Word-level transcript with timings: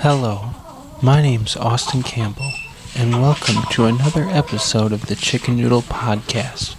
Hello, 0.00 0.50
my 1.02 1.22
name's 1.22 1.56
Austin 1.56 2.02
Campbell, 2.02 2.52
and 2.94 3.12
welcome 3.20 3.56
to 3.70 3.86
another 3.86 4.24
episode 4.24 4.92
of 4.92 5.06
the 5.06 5.16
Chicken 5.16 5.56
Noodle 5.56 5.82
Podcast. 5.82 6.76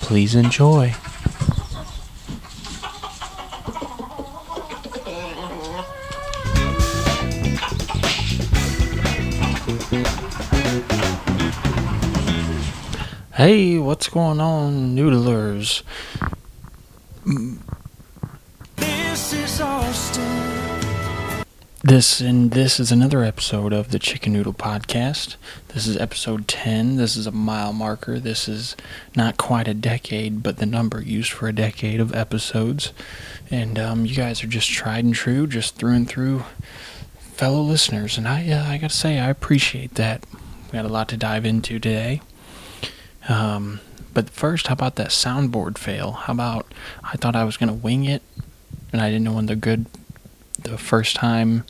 Please 0.00 0.34
enjoy. 0.34 0.94
Hey, 13.34 13.78
what's 13.78 14.08
going 14.08 14.40
on, 14.40 14.96
noodlers? 14.96 15.82
This 21.92 22.22
and 22.22 22.52
this 22.52 22.80
is 22.80 22.90
another 22.90 23.22
episode 23.22 23.74
of 23.74 23.90
the 23.90 23.98
Chicken 23.98 24.32
Noodle 24.32 24.54
Podcast. 24.54 25.36
This 25.74 25.86
is 25.86 25.98
episode 25.98 26.48
10. 26.48 26.96
This 26.96 27.16
is 27.16 27.26
a 27.26 27.30
mile 27.30 27.74
marker. 27.74 28.18
This 28.18 28.48
is 28.48 28.76
not 29.14 29.36
quite 29.36 29.68
a 29.68 29.74
decade, 29.74 30.42
but 30.42 30.56
the 30.56 30.64
number 30.64 31.02
used 31.02 31.30
for 31.32 31.48
a 31.48 31.52
decade 31.52 32.00
of 32.00 32.14
episodes. 32.14 32.94
And 33.50 33.78
um, 33.78 34.06
you 34.06 34.14
guys 34.14 34.42
are 34.42 34.46
just 34.46 34.70
tried 34.70 35.04
and 35.04 35.14
true, 35.14 35.46
just 35.46 35.76
through 35.76 35.92
and 35.92 36.08
through 36.08 36.44
fellow 37.18 37.60
listeners. 37.60 38.16
And 38.16 38.26
I, 38.26 38.50
uh, 38.50 38.64
I 38.70 38.78
gotta 38.78 38.94
say, 38.94 39.18
I 39.18 39.28
appreciate 39.28 39.96
that. 39.96 40.24
We 40.32 40.78
got 40.78 40.86
a 40.86 40.88
lot 40.88 41.10
to 41.10 41.18
dive 41.18 41.44
into 41.44 41.78
today. 41.78 42.22
Um, 43.28 43.80
but 44.14 44.30
first, 44.30 44.68
how 44.68 44.72
about 44.72 44.96
that 44.96 45.08
soundboard 45.08 45.76
fail? 45.76 46.12
How 46.12 46.32
about 46.32 46.72
I 47.04 47.18
thought 47.18 47.36
I 47.36 47.44
was 47.44 47.58
gonna 47.58 47.74
wing 47.74 48.06
it, 48.06 48.22
and 48.94 49.02
I 49.02 49.10
didn't 49.10 49.24
know 49.24 49.34
when 49.34 49.44
the 49.44 49.56
good, 49.56 49.84
the 50.58 50.78
first 50.78 51.16
time, 51.16 51.64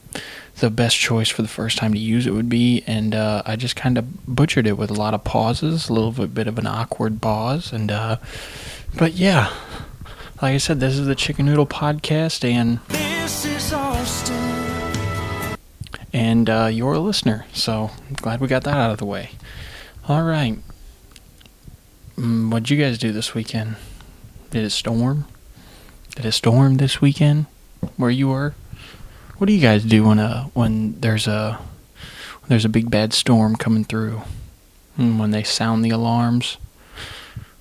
the 0.58 0.70
best 0.70 0.96
choice 0.98 1.28
for 1.28 1.42
the 1.42 1.48
first 1.48 1.78
time 1.78 1.92
to 1.94 1.98
use 1.98 2.26
it 2.26 2.32
would 2.32 2.48
be, 2.48 2.82
and 2.86 3.14
uh, 3.14 3.42
I 3.46 3.56
just 3.56 3.74
kind 3.76 3.96
of 3.98 4.26
butchered 4.26 4.66
it 4.66 4.76
with 4.76 4.90
a 4.90 4.94
lot 4.94 5.14
of 5.14 5.24
pauses, 5.24 5.88
a 5.88 5.92
little 5.92 6.12
bit, 6.26 6.46
of 6.46 6.58
an 6.58 6.66
awkward 6.66 7.20
pause, 7.22 7.72
and 7.72 7.90
uh, 7.90 8.16
but 8.96 9.14
yeah, 9.14 9.52
like 10.42 10.54
I 10.54 10.58
said, 10.58 10.80
this 10.80 10.98
is 10.98 11.06
the 11.06 11.14
Chicken 11.14 11.46
Noodle 11.46 11.66
Podcast, 11.66 12.44
and 12.48 12.80
This 12.88 13.44
is 13.46 13.72
Austin. 13.72 14.36
and 16.12 16.50
uh, 16.50 16.68
you're 16.70 16.92
a 16.94 16.98
listener. 16.98 17.46
So 17.54 17.90
I'm 18.08 18.14
glad 18.16 18.40
we 18.40 18.48
got 18.48 18.64
that 18.64 18.76
out 18.76 18.90
of 18.90 18.98
the 18.98 19.06
way. 19.06 19.30
All 20.08 20.22
right. 20.24 20.58
Mm, 22.16 22.50
what'd 22.50 22.68
you 22.70 22.76
guys 22.76 22.98
do 22.98 23.12
this 23.12 23.34
weekend? 23.34 23.76
Did 24.50 24.64
it 24.64 24.70
storm? 24.70 25.24
Did 26.16 26.26
it 26.26 26.32
storm 26.32 26.76
this 26.76 27.00
weekend 27.00 27.46
where 27.96 28.10
you 28.10 28.28
were? 28.28 28.54
What 29.42 29.48
do 29.48 29.54
you 29.54 29.60
guys 29.60 29.82
do 29.82 30.04
when 30.04 30.20
uh 30.20 30.44
when 30.54 31.00
there's 31.00 31.26
a 31.26 31.54
when 31.54 32.48
there's 32.48 32.64
a 32.64 32.68
big 32.68 32.92
bad 32.92 33.12
storm 33.12 33.56
coming 33.56 33.82
through? 33.82 34.22
Mm, 34.96 35.18
when 35.18 35.32
they 35.32 35.42
sound 35.42 35.84
the 35.84 35.90
alarms? 35.90 36.58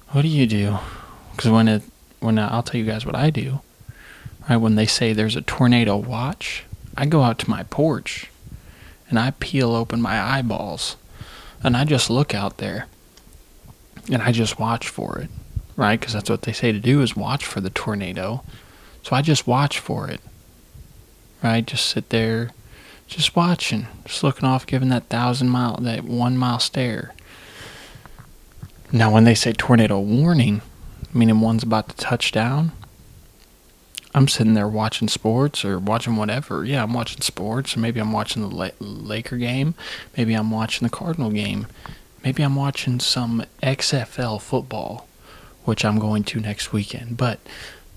What 0.10 0.22
do 0.22 0.28
you 0.28 0.46
do? 0.46 0.78
Because 1.32 1.50
when 1.50 1.68
it 1.68 1.82
when 2.20 2.38
uh, 2.38 2.50
I'll 2.52 2.62
tell 2.62 2.80
you 2.80 2.86
guys 2.86 3.04
what 3.04 3.16
I 3.16 3.32
do. 3.32 3.62
Right 4.48 4.58
when 4.58 4.76
they 4.76 4.86
say 4.86 5.12
there's 5.12 5.36
a 5.36 5.42
tornado 5.42 5.98
watch, 5.98 6.66
I 6.96 7.08
go 7.08 7.24
out 7.24 7.40
to 7.40 7.50
my 7.50 7.64
porch 7.64 8.30
and 9.10 9.18
I 9.18 9.32
peel 9.40 9.74
open 9.74 10.04
my 10.04 10.22
eyeballs 10.22 10.98
and 11.64 11.76
I 11.76 11.84
just 11.84 12.12
look 12.12 12.36
out 12.36 12.58
there 12.58 12.86
and 14.12 14.22
I 14.22 14.32
just 14.32 14.60
watch 14.60 14.88
for 14.88 15.18
it, 15.18 15.32
right? 15.76 16.00
Because 16.00 16.14
that's 16.14 16.30
what 16.30 16.44
they 16.44 16.54
say 16.54 16.72
to 16.72 16.80
do 16.80 17.02
is 17.02 17.16
watch 17.16 17.44
for 17.44 17.60
the 17.60 17.72
tornado. 17.72 18.44
So 19.02 19.16
I 19.16 19.24
just 19.24 19.48
watch 19.48 19.80
for 19.80 20.08
it, 20.08 20.22
right? 21.44 21.66
Just 21.66 21.86
sit 21.88 22.10
there, 22.10 22.52
just 23.08 23.36
watching, 23.36 23.88
just 24.06 24.24
looking 24.24 24.46
off, 24.48 24.66
giving 24.66 24.90
that 24.90 25.10
thousand 25.10 25.50
mile, 25.50 25.78
that 25.78 26.04
one 26.04 26.38
mile 26.38 26.60
stare. 26.60 27.14
Now, 28.92 29.12
when 29.12 29.24
they 29.24 29.36
say 29.36 29.54
tornado 29.54 30.00
warning, 30.00 30.62
meaning 31.14 31.40
one's 31.40 31.64
about 31.64 31.90
to 31.90 31.96
touch 31.96 32.32
down, 32.32 32.74
I'm 34.14 34.28
sitting 34.28 34.54
there 34.54 34.68
watching 34.68 35.08
sports 35.08 35.64
or 35.64 35.80
watching 35.80 36.18
whatever. 36.18 36.66
Yeah, 36.66 36.84
I'm 36.84 36.94
watching 36.94 37.22
sports. 37.22 37.76
Or 37.76 37.80
maybe 37.80 38.00
I'm 38.00 38.12
watching 38.12 38.42
the 38.42 38.54
La- 38.54 38.70
Laker 38.80 39.38
game. 39.38 39.74
Maybe 40.18 40.34
I'm 40.34 40.52
watching 40.52 40.86
the 40.86 40.94
Cardinal 40.94 41.32
game. 41.32 41.68
Maybe 42.24 42.44
I'm 42.44 42.56
watching 42.56 43.00
some 43.00 43.46
XFL 43.64 44.42
football, 44.42 45.08
which 45.64 45.86
I'm 45.86 45.98
going 45.98 46.24
to 46.26 46.40
next 46.42 46.74
weekend. 46.74 47.16
But 47.18 47.40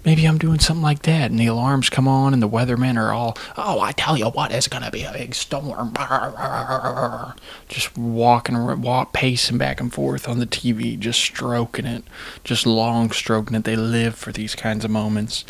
maybe 0.05 0.25
I'm 0.25 0.39
doing 0.39 0.59
something 0.59 0.83
like 0.83 1.03
that, 1.03 1.31
and 1.31 1.39
the 1.39 1.47
alarms 1.47 1.89
come 1.89 2.07
on, 2.07 2.33
and 2.33 2.43
the 2.43 2.49
weathermen 2.49 2.97
are 2.97 3.13
all, 3.13 3.37
"Oh, 3.57 3.81
I 3.81 3.93
tell 3.93 4.17
you 4.17 4.27
what, 4.27 4.53
it's 4.53 4.69
gonna 4.69 4.91
be 4.91 5.05
a 5.05 5.13
big 5.13 5.35
storm." 5.35 5.95
Just 7.69 7.97
walking, 7.97 8.83
walk, 8.83 9.13
pacing 9.13 9.59
back 9.59 9.81
and 9.81 9.93
forth 9.93 10.29
on 10.29 10.39
the 10.39 10.47
TV, 10.47 10.99
just 10.99 11.21
stroking 11.21 11.87
it, 11.87 12.05
just 12.45 12.67
long 12.67 13.11
stroking 13.11 13.57
it. 13.57 13.65
They 13.65 13.77
live 13.77 14.15
for 14.15 14.33
these 14.33 14.55
kinds 14.55 14.85
of 14.85 14.91
moments. 14.91 15.45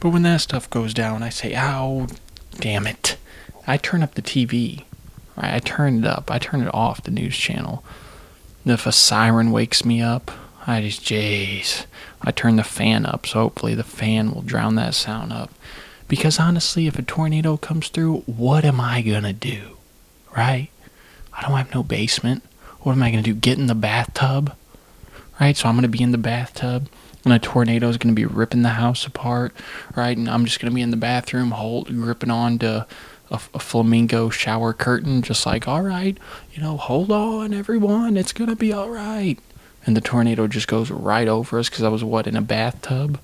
But 0.00 0.10
when 0.10 0.22
that 0.22 0.40
stuff 0.40 0.68
goes 0.70 0.94
down, 0.94 1.22
I 1.22 1.28
say, 1.28 1.54
"Ow, 1.54 2.06
damn 2.58 2.86
it!" 2.86 3.16
I 3.66 3.76
turn 3.76 4.02
up 4.02 4.14
the 4.14 4.22
TV. 4.22 4.84
Right? 5.36 5.54
I 5.54 5.58
turn 5.58 5.98
it 5.98 6.06
up. 6.06 6.30
I 6.30 6.38
turn 6.38 6.62
it 6.62 6.74
off 6.74 7.02
the 7.02 7.10
news 7.10 7.36
channel. 7.36 7.84
And 8.64 8.72
if 8.72 8.86
a 8.86 8.92
siren 8.92 9.52
wakes 9.52 9.84
me 9.84 10.00
up, 10.00 10.30
I 10.66 10.80
just, 10.80 11.02
jeez. 11.02 11.84
I 12.22 12.30
turn 12.30 12.56
the 12.56 12.64
fan 12.64 13.06
up, 13.06 13.26
so 13.26 13.40
hopefully 13.40 13.74
the 13.74 13.84
fan 13.84 14.32
will 14.32 14.42
drown 14.42 14.74
that 14.74 14.94
sound 14.94 15.32
up. 15.32 15.50
Because 16.08 16.40
honestly, 16.40 16.86
if 16.86 16.98
a 16.98 17.02
tornado 17.02 17.56
comes 17.56 17.88
through, 17.88 18.18
what 18.26 18.64
am 18.64 18.80
I 18.80 19.02
gonna 19.02 19.32
do? 19.32 19.76
Right? 20.36 20.70
I 21.32 21.42
don't 21.42 21.56
have 21.56 21.74
no 21.74 21.82
basement. 21.82 22.42
What 22.80 22.92
am 22.92 23.02
I 23.02 23.10
gonna 23.10 23.22
do? 23.22 23.34
Get 23.34 23.58
in 23.58 23.66
the 23.66 23.74
bathtub? 23.74 24.54
Right? 25.40 25.56
So 25.56 25.68
I'm 25.68 25.74
gonna 25.76 25.88
be 25.88 26.02
in 26.02 26.12
the 26.12 26.18
bathtub, 26.18 26.88
and 27.24 27.32
a 27.32 27.38
tornado 27.38 27.88
is 27.88 27.98
gonna 27.98 28.14
be 28.14 28.26
ripping 28.26 28.62
the 28.62 28.70
house 28.70 29.06
apart, 29.06 29.54
right? 29.94 30.16
And 30.16 30.28
I'm 30.28 30.44
just 30.44 30.60
gonna 30.60 30.74
be 30.74 30.82
in 30.82 30.90
the 30.90 30.96
bathroom, 30.96 31.52
hold, 31.52 31.88
gripping 31.88 32.30
on 32.30 32.58
to 32.60 32.86
a, 33.30 33.40
a 33.54 33.58
flamingo 33.58 34.30
shower 34.30 34.72
curtain, 34.72 35.22
just 35.22 35.44
like, 35.46 35.68
all 35.68 35.82
right, 35.82 36.18
you 36.52 36.62
know, 36.62 36.76
hold 36.76 37.12
on, 37.12 37.52
everyone, 37.52 38.16
it's 38.16 38.32
gonna 38.32 38.56
be 38.56 38.72
all 38.72 38.88
right. 38.88 39.38
And 39.88 39.96
the 39.96 40.02
tornado 40.02 40.46
just 40.46 40.68
goes 40.68 40.90
right 40.90 41.26
over 41.26 41.58
us 41.58 41.70
because 41.70 41.82
I 41.82 41.88
was 41.88 42.04
what 42.04 42.26
in 42.26 42.36
a 42.36 42.42
bathtub, 42.42 43.18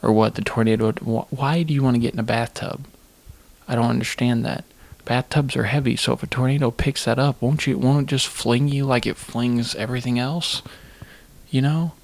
or 0.00 0.12
what? 0.12 0.36
The 0.36 0.42
tornado. 0.42 0.92
Why 0.92 1.64
do 1.64 1.74
you 1.74 1.82
want 1.82 1.96
to 1.96 2.00
get 2.00 2.14
in 2.14 2.20
a 2.20 2.22
bathtub? 2.22 2.86
I 3.66 3.74
don't 3.74 3.90
understand 3.90 4.44
that. 4.44 4.64
Bathtubs 5.04 5.56
are 5.56 5.64
heavy, 5.64 5.96
so 5.96 6.12
if 6.12 6.22
a 6.22 6.28
tornado 6.28 6.70
picks 6.70 7.04
that 7.06 7.18
up, 7.18 7.42
won't 7.42 7.66
you? 7.66 7.78
Won't 7.78 8.04
it 8.04 8.10
just 8.10 8.28
fling 8.28 8.68
you 8.68 8.84
like 8.84 9.06
it 9.06 9.16
flings 9.16 9.74
everything 9.74 10.20
else? 10.20 10.62
You 11.50 11.62
know, 11.62 11.94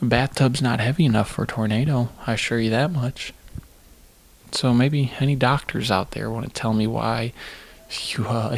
a 0.00 0.06
bathtub's 0.06 0.62
not 0.62 0.80
heavy 0.80 1.04
enough 1.04 1.30
for 1.30 1.44
a 1.44 1.46
tornado. 1.46 2.08
I 2.26 2.32
assure 2.32 2.58
you 2.58 2.70
that 2.70 2.90
much. 2.90 3.34
So 4.52 4.72
maybe 4.72 5.12
any 5.20 5.36
doctors 5.36 5.90
out 5.90 6.12
there 6.12 6.30
want 6.30 6.46
to 6.46 6.52
tell 6.54 6.72
me 6.72 6.86
why 6.86 7.34
you 8.16 8.26
uh, 8.26 8.56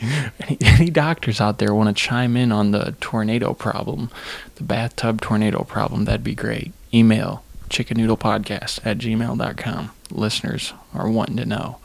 any, 0.40 0.58
any 0.60 0.90
doctors 0.90 1.40
out 1.40 1.58
there 1.58 1.74
want 1.74 1.94
to 1.94 2.02
chime 2.02 2.36
in 2.36 2.52
on 2.52 2.70
the 2.70 2.94
tornado 3.00 3.54
problem, 3.54 4.10
the 4.56 4.64
bathtub 4.64 5.20
tornado 5.20 5.64
problem, 5.64 6.04
that'd 6.04 6.24
be 6.24 6.34
great. 6.34 6.72
Email 6.92 7.42
chickennoodlepodcast 7.68 8.80
at 8.84 8.98
gmail.com. 8.98 9.90
Listeners 10.10 10.72
are 10.94 11.10
wanting 11.10 11.36
to 11.36 11.44
know. 11.44 11.78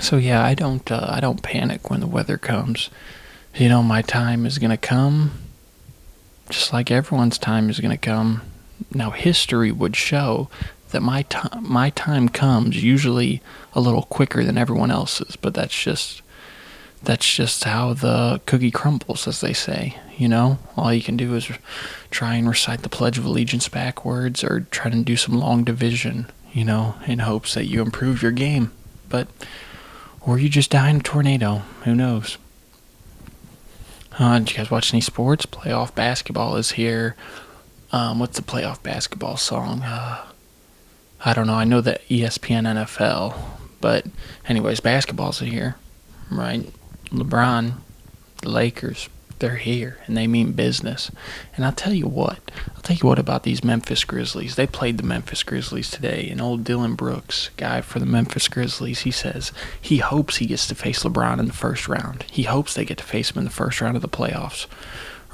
So 0.00 0.16
yeah, 0.16 0.42
I 0.42 0.54
don't 0.54 0.90
uh, 0.90 1.06
I 1.08 1.20
don't 1.20 1.42
panic 1.42 1.90
when 1.90 2.00
the 2.00 2.06
weather 2.06 2.38
comes. 2.38 2.90
You 3.54 3.68
know, 3.68 3.82
my 3.82 4.02
time 4.02 4.46
is 4.46 4.58
gonna 4.58 4.76
come, 4.76 5.32
just 6.48 6.72
like 6.72 6.90
everyone's 6.90 7.38
time 7.38 7.70
is 7.70 7.80
gonna 7.80 7.98
come. 7.98 8.42
Now, 8.92 9.10
history 9.10 9.70
would 9.70 9.94
show 9.94 10.48
that 10.94 11.02
my 11.02 11.22
time 11.22 11.64
my 11.68 11.90
time 11.90 12.28
comes 12.28 12.82
usually 12.82 13.42
a 13.74 13.80
little 13.80 14.04
quicker 14.04 14.44
than 14.44 14.56
everyone 14.56 14.92
else's, 14.92 15.36
but 15.36 15.52
that's 15.52 15.78
just 15.78 16.22
that's 17.02 17.34
just 17.34 17.64
how 17.64 17.92
the 17.92 18.40
cookie 18.46 18.70
crumbles, 18.70 19.28
as 19.28 19.40
they 19.40 19.52
say. 19.52 19.98
You 20.16 20.28
know, 20.28 20.58
all 20.76 20.94
you 20.94 21.02
can 21.02 21.16
do 21.16 21.34
is 21.34 21.50
try 22.10 22.36
and 22.36 22.48
recite 22.48 22.82
the 22.82 22.88
Pledge 22.88 23.18
of 23.18 23.24
Allegiance 23.24 23.68
backwards, 23.68 24.44
or 24.44 24.60
try 24.70 24.88
to 24.90 25.02
do 25.02 25.16
some 25.16 25.38
long 25.38 25.64
division. 25.64 26.30
You 26.52 26.64
know, 26.64 26.94
in 27.06 27.18
hopes 27.18 27.54
that 27.54 27.66
you 27.66 27.82
improve 27.82 28.22
your 28.22 28.30
game, 28.30 28.70
but 29.08 29.26
or 30.20 30.38
you 30.38 30.48
just 30.48 30.70
die 30.70 30.88
in 30.90 30.96
a 30.96 31.00
tornado. 31.00 31.62
Who 31.82 31.96
knows? 31.96 32.38
Uh, 34.16 34.38
did 34.38 34.52
you 34.52 34.56
guys 34.58 34.70
watch 34.70 34.94
any 34.94 35.00
sports? 35.00 35.44
Playoff 35.44 35.92
basketball 35.96 36.56
is 36.56 36.72
here. 36.72 37.16
Um, 37.90 38.20
what's 38.20 38.36
the 38.36 38.44
playoff 38.44 38.80
basketball 38.80 39.36
song? 39.36 39.82
Uh, 39.82 40.24
I 41.24 41.32
don't 41.32 41.46
know. 41.46 41.54
I 41.54 41.64
know 41.64 41.80
that 41.80 42.06
ESPN 42.08 42.66
NFL, 42.84 43.34
but 43.80 44.04
anyways, 44.46 44.80
basketball's 44.80 45.40
here, 45.40 45.76
right? 46.30 46.70
LeBron, 47.10 47.74
the 48.42 48.48
Lakers, 48.50 49.08
They're 49.38 49.56
here 49.56 49.98
and 50.06 50.16
they 50.16 50.26
mean 50.26 50.52
business. 50.52 51.10
And 51.56 51.64
I'll 51.64 51.72
tell 51.72 51.92
you 51.92 52.06
what, 52.06 52.50
I'll 52.74 52.82
tell 52.82 52.96
you 52.96 53.06
what 53.06 53.18
about 53.18 53.42
these 53.42 53.64
Memphis 53.64 54.04
Grizzlies. 54.04 54.54
They 54.56 54.66
played 54.66 54.96
the 54.96 55.02
Memphis 55.02 55.42
Grizzlies 55.42 55.90
today, 55.90 56.28
and 56.30 56.40
old 56.40 56.62
Dillon 56.64 56.94
Brooks, 56.94 57.50
guy 57.56 57.80
for 57.80 57.98
the 57.98 58.06
Memphis 58.06 58.48
Grizzlies, 58.48 59.00
he 59.00 59.10
says 59.10 59.52
he 59.80 59.98
hopes 59.98 60.36
he 60.36 60.46
gets 60.46 60.66
to 60.68 60.74
face 60.74 61.02
LeBron 61.02 61.40
in 61.40 61.46
the 61.46 61.52
first 61.52 61.88
round. 61.88 62.24
He 62.30 62.44
hopes 62.44 62.74
they 62.74 62.84
get 62.84 62.98
to 62.98 63.04
face 63.04 63.32
him 63.32 63.38
in 63.38 63.44
the 63.44 63.50
first 63.50 63.80
round 63.80 63.96
of 63.96 64.02
the 64.02 64.08
playoffs 64.08 64.66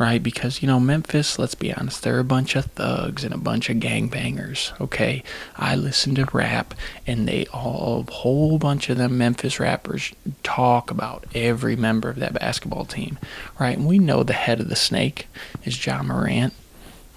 right? 0.01 0.23
Because, 0.23 0.63
you 0.63 0.67
know, 0.67 0.81
Memphis, 0.81 1.39
let's 1.39 1.55
be 1.55 1.75
honest, 1.75 2.03
they're 2.03 2.19
a 2.19 2.25
bunch 2.25 2.57
of 2.57 2.65
thugs 2.65 3.23
and 3.23 3.35
a 3.35 3.39
bunch 3.39 3.69
of 3.69 3.77
gangbangers, 3.77 4.73
okay? 4.81 5.23
I 5.57 5.77
listen 5.77 6.15
to 6.15 6.27
rap, 6.33 6.73
and 7.07 7.29
they 7.29 7.45
all, 7.53 8.07
a 8.09 8.11
whole 8.11 8.59
bunch 8.59 8.89
of 8.89 8.97
them 8.97 9.19
Memphis 9.19 9.61
rappers 9.61 10.15
talk 10.43 10.91
about 10.91 11.27
every 11.35 11.77
member 11.77 12.09
of 12.09 12.17
that 12.17 12.33
basketball 12.33 12.87
team, 12.87 13.19
right? 13.59 13.77
And 13.77 13.87
we 13.87 13.99
know 13.99 14.23
the 14.23 14.33
head 14.33 14.59
of 14.59 14.71
the 14.71 14.75
snake 14.75 15.27
is 15.67 15.85
Ja 15.85 16.03
Morant, 16.03 16.55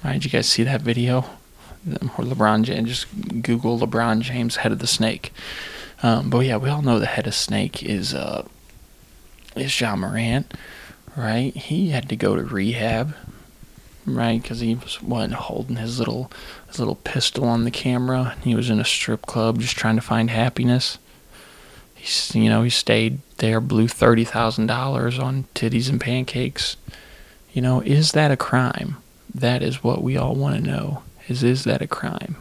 right? 0.03 0.13
Did 0.13 0.25
you 0.25 0.31
guys 0.31 0.49
see 0.49 0.63
that 0.63 0.81
video? 0.81 1.19
Or 1.87 2.25
LeBron 2.25 2.63
James, 2.63 2.89
just 2.89 3.41
Google 3.41 3.79
LeBron 3.79 4.19
James, 4.19 4.57
head 4.57 4.73
of 4.73 4.79
the 4.79 4.87
snake. 4.87 5.31
Um, 6.01 6.29
but 6.29 6.39
yeah, 6.39 6.57
we 6.57 6.67
all 6.67 6.81
know 6.81 6.99
the 6.99 7.05
head 7.05 7.27
of 7.27 7.33
snake 7.33 7.81
is, 7.81 8.13
uh, 8.13 8.45
is 9.55 9.79
Ja 9.79 9.95
Morant 9.95 10.53
right? 11.15 11.55
He 11.55 11.89
had 11.89 12.09
to 12.09 12.15
go 12.15 12.35
to 12.35 12.43
rehab, 12.43 13.15
right? 14.05 14.41
Because 14.41 14.59
he 14.59 14.75
was 14.75 15.01
what 15.01 15.31
holding 15.31 15.77
his 15.77 15.99
little 15.99 16.31
his 16.67 16.79
little 16.79 16.95
pistol 16.95 17.45
on 17.45 17.63
the 17.63 17.71
camera. 17.71 18.35
He 18.43 18.55
was 18.55 18.69
in 18.69 18.79
a 18.79 18.85
strip 18.85 19.25
club 19.25 19.59
just 19.59 19.75
trying 19.75 19.95
to 19.95 20.01
find 20.01 20.29
happiness. 20.29 20.97
He's 21.95 22.35
you 22.35 22.49
know 22.49 22.63
he 22.63 22.69
stayed 22.69 23.19
there, 23.37 23.61
blew 23.61 23.87
thirty 23.87 24.23
thousand 24.23 24.67
dollars 24.67 25.19
on 25.19 25.45
titties 25.55 25.89
and 25.89 26.01
pancakes. 26.01 26.77
You 27.53 27.61
know, 27.61 27.81
is 27.81 28.11
that 28.13 28.31
a 28.31 28.37
crime? 28.37 28.97
That 29.33 29.61
is 29.61 29.83
what 29.83 30.03
we 30.03 30.17
all 30.17 30.35
want 30.35 30.55
to 30.55 30.61
know. 30.61 31.03
Is 31.27 31.43
is 31.43 31.63
that 31.63 31.81
a 31.81 31.87
crime? 31.87 32.37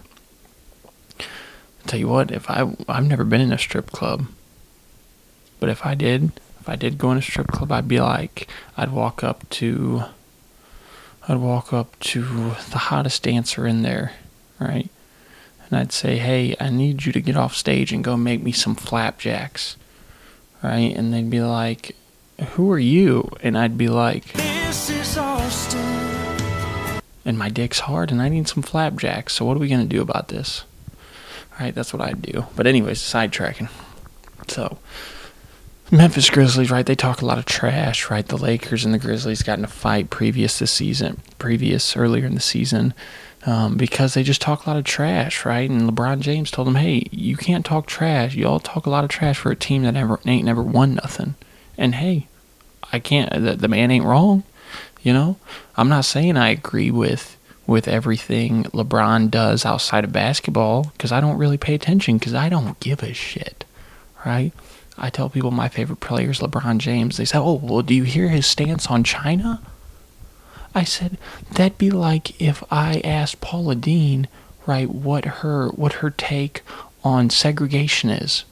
I'll 1.19 1.89
tell 1.89 2.01
you 2.01 2.09
what, 2.09 2.31
if 2.31 2.49
I 2.49 2.75
I've 2.89 3.07
never 3.07 3.25
been 3.25 3.41
in 3.41 3.53
a 3.53 3.59
strip 3.59 3.91
club, 3.91 4.27
but 5.61 5.69
if 5.69 5.85
I 5.85 5.95
did, 5.95 6.33
if 6.63 6.69
I 6.69 6.77
did 6.77 6.97
go 6.97 7.11
in 7.11 7.19
a 7.19 7.23
strip 7.23 7.49
club, 7.49 7.73
I'd 7.73 7.89
be 7.89 8.01
like, 8.01 8.47
I'd 8.77 8.93
walk 8.93 9.25
up 9.25 9.51
to, 9.51 10.05
I'd 11.27 11.39
walk 11.39 11.73
up 11.73 11.99
to 11.99 12.23
the 12.71 12.79
hottest 12.79 13.25
dancer 13.25 13.67
in 13.67 13.83
there, 13.83 14.13
right? 14.61 14.89
And 15.67 15.77
I'd 15.77 15.91
say, 15.91 16.19
hey, 16.19 16.55
I 16.61 16.71
need 16.71 17.05
you 17.05 17.11
to 17.15 17.21
get 17.21 17.37
off 17.37 17.57
stage 17.57 17.93
and 17.93 18.05
go 18.05 18.17
make 18.17 18.45
me 18.45 18.53
some 18.53 18.77
flapjacks, 18.77 19.77
right? 20.63 20.95
And 20.97 21.13
they'd 21.13 21.29
be 21.29 21.41
like, 21.41 21.97
who 22.51 22.71
are 22.71 22.79
you? 22.79 23.29
And 23.43 23.59
I'd 23.59 23.77
be 23.77 23.89
like, 23.89 24.33
This 24.35 24.89
is 24.89 25.19
Austin. 25.19 25.81
and 27.25 27.37
my 27.37 27.49
dick's 27.49 27.81
hard 27.81 28.13
and 28.13 28.23
I 28.23 28.29
need 28.29 28.47
some 28.47 28.63
flapjacks. 28.63 29.35
So 29.35 29.45
what 29.45 29.57
are 29.57 29.61
we 29.61 29.67
gonna 29.69 29.85
do 29.85 30.01
about 30.01 30.29
this? 30.29 30.63
All 31.53 31.67
right, 31.67 31.75
that's 31.75 31.93
what 31.93 32.03
I'd 32.03 32.23
do. 32.23 32.47
But 32.55 32.69
anyways, 32.69 33.01
sidetracking. 33.01 33.69
So 34.47 34.79
Memphis 35.93 36.31
Grizzlies, 36.31 36.71
right? 36.71 36.87
They 36.87 36.95
talk 36.95 37.21
a 37.21 37.27
lot 37.27 37.37
of 37.37 37.45
trash, 37.45 38.09
right? 38.11 38.27
The 38.27 38.39
Lakers 38.39 38.87
and 38.87 38.95
the 38.95 38.99
Grizzlies 38.99 39.43
got 39.43 39.59
in 39.59 39.65
a 39.65 39.69
fight 39.69 40.09
previous 40.09 40.59
this 40.59 40.71
season, 40.71 41.21
previous 41.39 41.99
earlier 41.99 42.25
in 42.25 42.35
the 42.35 42.41
season, 42.41 42.95
um, 43.45 43.77
because 43.77 44.15
they 44.15 44.23
just 44.23 44.41
talk 44.41 44.65
a 44.65 44.71
lot 44.71 44.79
of 44.79 44.85
trash, 44.85 45.45
right? 45.45 45.69
And 45.69 45.83
LeBron 45.83 46.21
James 46.21 46.51
told 46.51 46.67
them, 46.67 46.77
"Hey, 46.77 47.09
you 47.11 47.37
can't 47.37 47.63
talk 47.63 47.87
trash. 47.87 48.35
Y'all 48.35 48.59
talk 48.59 48.87
a 48.87 48.91
lot 48.91 49.05
of 49.05 49.11
trash 49.11 49.37
for 49.37 49.53
a 49.53 49.57
team 49.57 49.83
that 49.83 49.93
never 49.93 50.19
ain't 50.25 50.47
never 50.47 50.63
won 50.63 50.95
nothing." 50.95 51.35
And 51.77 51.97
hey, 51.97 52.27
I 52.91 52.99
can't. 52.99 53.31
The, 53.31 53.55
the 53.57 53.69
man 53.69 53.91
ain't 53.91 54.07
wrong. 54.07 54.45
You 55.03 55.13
know, 55.13 55.37
I'm 55.77 55.91
not 55.91 56.07
saying 56.07 56.39
I 56.39 56.49
agree 56.49 56.91
with 56.91 57.37
with 57.67 57.87
everything 57.87 58.65
LeBron 58.65 59.31
does 59.31 59.67
outside 59.67 60.05
of 60.05 60.13
basketball 60.13 60.85
because 60.95 61.13
I 61.13 61.21
don't 61.21 61.37
really 61.37 61.59
pay 61.59 61.75
attention 61.75 62.17
because 62.17 62.35
I 62.35 62.49
don't 62.49 62.81
give 62.81 63.03
a 63.03 63.13
shit, 63.13 63.67
right? 64.25 64.53
I 64.99 65.11
tell 65.11 65.29
people 65.31 65.51
my 65.51 65.69
favorite 65.69 66.01
player 66.01 66.31
is 66.31 66.41
LeBron 66.41 66.79
James. 66.79 67.17
They 67.17 67.25
say, 67.25 67.39
"Oh, 67.39 67.55
well, 67.55 67.83
do 67.83 67.95
you 67.95 68.05
hear 68.05 68.29
his 68.29 68.47
stance 68.47 68.87
on 68.89 69.05
China?" 69.05 69.61
I 70.75 70.85
said, 70.85 71.19
"That'd 71.51 71.79
be 71.79 71.91
like 71.91 72.41
if 72.41 72.63
I 72.71 73.01
asked 73.05 73.41
Paula 73.41 73.75
Deen, 73.75 74.29
right, 74.67 74.89
what 74.91 75.25
her 75.25 75.69
what 75.69 75.95
her 75.95 76.11
take 76.11 76.63
on 77.05 77.31
segregation 77.31 78.11
is. 78.11 78.45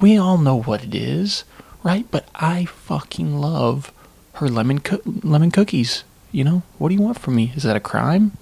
We 0.00 0.16
all 0.16 0.38
know 0.38 0.60
what 0.62 0.84
it 0.84 0.94
is, 0.94 1.44
right? 1.82 2.06
But 2.10 2.28
I 2.34 2.64
fucking 2.64 3.36
love 3.38 3.92
her 4.34 4.48
lemon 4.48 4.80
coo- 4.80 5.02
lemon 5.22 5.50
cookies. 5.50 6.04
You 6.30 6.44
know, 6.44 6.62
what 6.78 6.88
do 6.90 6.94
you 6.94 7.00
want 7.02 7.18
from 7.18 7.36
me? 7.36 7.52
Is 7.56 7.62
that 7.64 7.76
a 7.76 7.80
crime? 7.80 8.32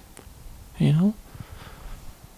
You 0.77 0.93
know? 0.93 1.13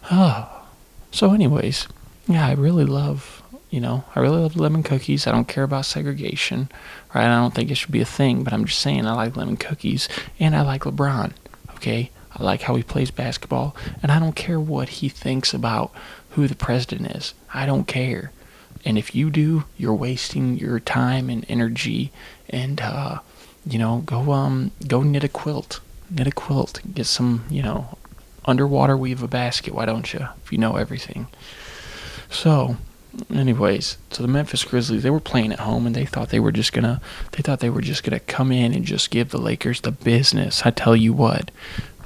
Ah. 0.10 0.56
So, 1.12 1.34
anyways, 1.34 1.88
yeah, 2.28 2.46
I 2.46 2.52
really 2.52 2.86
love, 2.86 3.39
you 3.70 3.80
know, 3.80 4.04
I 4.16 4.20
really 4.20 4.42
love 4.42 4.56
lemon 4.56 4.84
cookies. 4.84 5.28
I 5.28 5.32
don't 5.32 5.48
care 5.48 5.64
about 5.64 5.86
segregation, 5.86 6.70
right? 7.14 7.26
I 7.26 7.40
don't 7.40 7.54
think 7.54 7.70
it 7.70 7.76
should 7.76 7.92
be 7.92 8.02
a 8.02 8.06
thing, 8.06 8.44
but 8.44 8.54
I'm 8.54 8.66
just 8.66 8.80
saying 8.80 9.06
I 9.06 9.14
like 9.14 9.36
lemon 9.36 9.58
cookies 9.58 10.10
and 10.40 10.56
I 10.56 10.62
like 10.62 10.84
LeBron, 10.84 11.34
okay? 11.76 12.12
I 12.32 12.44
like 12.44 12.64
how 12.64 12.76
he 12.76 12.84
plays 12.84 13.12
basketball, 13.12 13.76
and 14.02 14.12
I 14.12 14.20
don't 14.20 14.36
care 14.36 14.60
what 14.60 14.90
he 14.90 15.10
thinks 15.10 15.54
about 15.54 15.92
who 16.32 16.48
the 16.48 16.56
president 16.56 17.12
is. 17.12 17.34
I 17.54 17.66
don't 17.66 17.86
care. 17.86 18.32
And 18.86 18.98
if 18.98 19.14
you 19.14 19.30
do, 19.30 19.66
you're 19.78 19.94
wasting 19.94 20.58
your 20.58 20.80
time 20.80 21.30
and 21.30 21.46
energy 21.50 22.12
and 22.50 22.80
uh, 22.80 23.20
you 23.66 23.78
know, 23.78 24.04
go 24.06 24.32
um 24.32 24.72
go 24.88 25.04
knit 25.04 25.24
a 25.24 25.30
quilt. 25.30 25.80
Knit 26.10 26.28
a 26.28 26.32
quilt. 26.32 26.82
Get 26.94 27.06
some, 27.06 27.46
you 27.50 27.62
know, 27.62 27.98
underwater 28.46 28.98
weave 28.98 29.22
a 29.22 29.28
basket, 29.28 29.74
why 29.74 29.86
don't 29.86 30.12
you? 30.14 30.28
If 30.44 30.52
you 30.52 30.58
know 30.58 30.76
everything. 30.76 31.28
So, 32.30 32.78
anyways, 33.34 33.98
so 34.12 34.22
the 34.24 34.28
Memphis 34.28 34.64
Grizzlies, 34.64 35.04
they 35.04 35.10
were 35.10 35.20
playing 35.20 35.52
at 35.52 35.60
home 35.60 35.86
and 35.86 35.96
they 35.96 36.06
thought 36.06 36.30
they 36.30 36.40
were 36.40 36.52
just 36.52 36.74
gonna 36.74 37.02
they 37.32 37.42
thought 37.42 37.60
they 37.60 37.70
were 37.70 37.82
just 37.82 38.04
gonna 38.04 38.20
come 38.20 38.52
in 38.52 38.74
and 38.74 38.86
just 38.86 39.12
give 39.12 39.30
the 39.30 39.38
Lakers 39.38 39.82
the 39.82 39.92
business. 39.92 40.64
I 40.66 40.72
tell 40.72 40.96
you 40.96 41.14
what, 41.14 41.52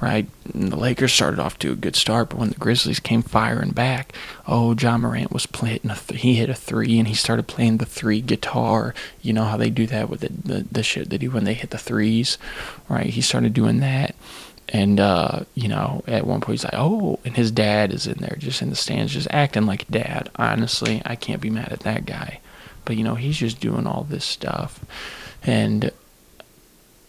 right? 0.00 0.26
And 0.52 0.70
the 0.72 0.76
Lakers 0.76 1.12
started 1.12 1.38
off 1.40 1.58
to 1.60 1.72
a 1.72 1.76
good 1.76 1.96
start, 1.96 2.30
but 2.30 2.38
when 2.38 2.50
the 2.50 2.54
Grizzlies 2.56 3.00
came 3.00 3.22
firing 3.22 3.70
back, 3.70 4.12
oh, 4.46 4.74
Ja 4.74 4.98
Morant 4.98 5.32
was 5.32 5.46
playing. 5.46 5.80
A 5.84 5.96
th- 5.96 6.20
he 6.20 6.34
hit 6.34 6.50
a 6.50 6.54
three, 6.54 6.98
and 6.98 7.08
he 7.08 7.14
started 7.14 7.46
playing 7.46 7.78
the 7.78 7.86
three 7.86 8.20
guitar. 8.20 8.94
You 9.22 9.32
know 9.32 9.44
how 9.44 9.56
they 9.56 9.70
do 9.70 9.86
that 9.86 10.08
with 10.08 10.20
the 10.20 10.30
the, 10.30 10.66
the 10.70 10.82
shit 10.82 11.10
they 11.10 11.18
do 11.18 11.30
when 11.30 11.44
they 11.44 11.54
hit 11.54 11.70
the 11.70 11.78
threes, 11.78 12.38
right? 12.88 13.06
He 13.06 13.20
started 13.20 13.52
doing 13.52 13.80
that. 13.80 14.14
And 14.70 14.98
uh, 14.98 15.40
you 15.54 15.68
know, 15.68 16.02
at 16.06 16.26
one 16.26 16.40
point 16.40 16.60
he's 16.60 16.64
like, 16.64 16.74
"Oh," 16.74 17.20
and 17.24 17.36
his 17.36 17.50
dad 17.50 17.92
is 17.92 18.06
in 18.06 18.18
there, 18.18 18.36
just 18.38 18.62
in 18.62 18.70
the 18.70 18.76
stands, 18.76 19.12
just 19.12 19.28
acting 19.30 19.66
like 19.66 19.86
dad. 19.88 20.30
Honestly, 20.36 21.02
I 21.04 21.16
can't 21.16 21.40
be 21.40 21.50
mad 21.50 21.72
at 21.72 21.80
that 21.80 22.06
guy. 22.06 22.40
But 22.84 22.96
you 22.96 23.04
know, 23.04 23.14
he's 23.14 23.36
just 23.36 23.60
doing 23.60 23.86
all 23.86 24.04
this 24.08 24.24
stuff, 24.24 24.84
and 25.42 25.90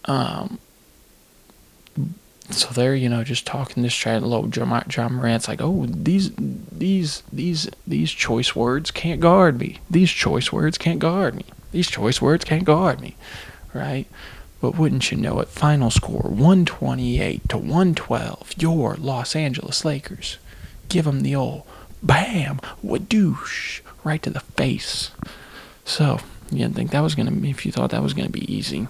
um, 0.04 0.58
so 2.50 2.68
they're 2.68 2.94
you 2.94 3.08
know 3.08 3.24
just 3.24 3.46
talking 3.46 3.82
this 3.82 3.94
chat 3.94 4.22
low. 4.22 4.48
Ja, 4.54 4.82
Ja 4.94 5.08
Morant's 5.08 5.48
like, 5.48 5.60
"Oh, 5.62 5.86
these 5.86 6.30
these 6.36 7.22
these 7.32 7.68
these 7.86 8.10
choice 8.10 8.54
words 8.54 8.90
can't 8.90 9.20
guard 9.20 9.58
me. 9.58 9.78
These 9.90 10.10
choice 10.10 10.52
words 10.52 10.78
can't 10.78 10.98
guard 10.98 11.34
me. 11.34 11.44
These 11.72 11.88
choice 11.88 12.20
words 12.20 12.44
can't 12.44 12.64
guard 12.64 13.00
me." 13.00 13.16
Right? 13.74 14.06
But 14.66 14.78
wouldn't 14.78 15.12
you 15.12 15.16
know 15.16 15.38
it? 15.38 15.46
Final 15.46 15.92
score 15.92 16.28
128 16.28 17.48
to 17.50 17.56
112. 17.56 18.54
Your 18.58 18.96
Los 18.96 19.36
Angeles 19.36 19.84
Lakers. 19.84 20.38
Give 20.88 21.04
them 21.04 21.20
the 21.20 21.36
old 21.36 21.62
bam, 22.02 22.58
wadoosh, 22.84 23.80
right 24.02 24.20
to 24.24 24.30
the 24.30 24.40
face. 24.40 25.12
So, 25.84 26.18
you 26.50 26.58
didn't 26.58 26.74
think 26.74 26.90
that 26.90 26.98
was 26.98 27.14
going 27.14 27.28
to 27.28 27.48
if 27.48 27.64
you 27.64 27.70
thought 27.70 27.90
that 27.90 28.02
was 28.02 28.12
going 28.12 28.26
to 28.26 28.32
be 28.32 28.52
easy. 28.52 28.88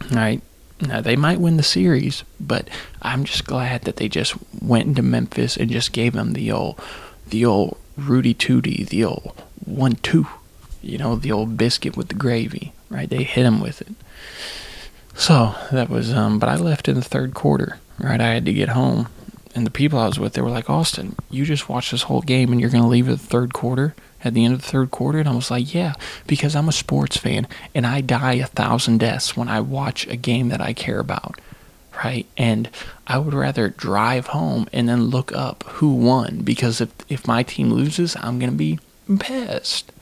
All 0.00 0.16
right. 0.16 0.40
Now, 0.80 1.02
they 1.02 1.14
might 1.14 1.40
win 1.40 1.58
the 1.58 1.62
series, 1.62 2.24
but 2.40 2.70
I'm 3.02 3.24
just 3.24 3.44
glad 3.44 3.82
that 3.82 3.96
they 3.96 4.08
just 4.08 4.34
went 4.62 4.86
into 4.86 5.02
Memphis 5.02 5.58
and 5.58 5.70
just 5.70 5.92
gave 5.92 6.14
them 6.14 6.32
the 6.32 6.50
old, 6.50 6.80
the 7.28 7.44
old 7.44 7.76
Rudy 7.98 8.32
Tooty, 8.32 8.84
the 8.84 9.04
old 9.04 9.42
one 9.62 9.96
two, 9.96 10.26
you 10.80 10.96
know, 10.96 11.16
the 11.16 11.32
old 11.32 11.58
biscuit 11.58 11.98
with 11.98 12.08
the 12.08 12.14
gravy, 12.14 12.72
right? 12.88 13.10
They 13.10 13.24
hit 13.24 13.44
him 13.44 13.60
with 13.60 13.82
it. 13.82 13.94
So 15.20 15.54
that 15.70 15.90
was, 15.90 16.14
um, 16.14 16.38
but 16.38 16.48
I 16.48 16.56
left 16.56 16.88
in 16.88 16.94
the 16.94 17.02
third 17.02 17.34
quarter, 17.34 17.78
right? 17.98 18.22
I 18.22 18.28
had 18.28 18.46
to 18.46 18.54
get 18.54 18.70
home. 18.70 19.10
And 19.54 19.66
the 19.66 19.70
people 19.70 19.98
I 19.98 20.06
was 20.06 20.18
with, 20.18 20.32
they 20.32 20.40
were 20.40 20.48
like, 20.48 20.70
Austin, 20.70 21.14
you 21.28 21.44
just 21.44 21.68
watched 21.68 21.90
this 21.90 22.04
whole 22.04 22.22
game 22.22 22.52
and 22.52 22.58
you're 22.58 22.70
going 22.70 22.82
to 22.82 22.88
leave 22.88 23.06
at 23.06 23.18
the 23.18 23.26
third 23.26 23.52
quarter? 23.52 23.94
At 24.24 24.32
the 24.32 24.46
end 24.46 24.54
of 24.54 24.62
the 24.62 24.66
third 24.66 24.90
quarter? 24.90 25.18
And 25.18 25.28
I 25.28 25.34
was 25.34 25.50
like, 25.50 25.74
yeah, 25.74 25.92
because 26.26 26.56
I'm 26.56 26.70
a 26.70 26.72
sports 26.72 27.18
fan 27.18 27.46
and 27.74 27.86
I 27.86 28.00
die 28.00 28.36
a 28.36 28.46
thousand 28.46 29.00
deaths 29.00 29.36
when 29.36 29.48
I 29.48 29.60
watch 29.60 30.06
a 30.06 30.16
game 30.16 30.48
that 30.48 30.62
I 30.62 30.72
care 30.72 31.00
about, 31.00 31.38
right? 32.02 32.26
And 32.38 32.70
I 33.06 33.18
would 33.18 33.34
rather 33.34 33.68
drive 33.68 34.28
home 34.28 34.68
and 34.72 34.88
then 34.88 35.04
look 35.04 35.32
up 35.32 35.64
who 35.64 35.92
won 35.92 36.38
because 36.38 36.80
if, 36.80 36.94
if 37.10 37.28
my 37.28 37.42
team 37.42 37.70
loses, 37.70 38.16
I'm 38.16 38.38
going 38.38 38.52
to 38.52 38.56
be 38.56 38.78
pissed. 39.18 39.92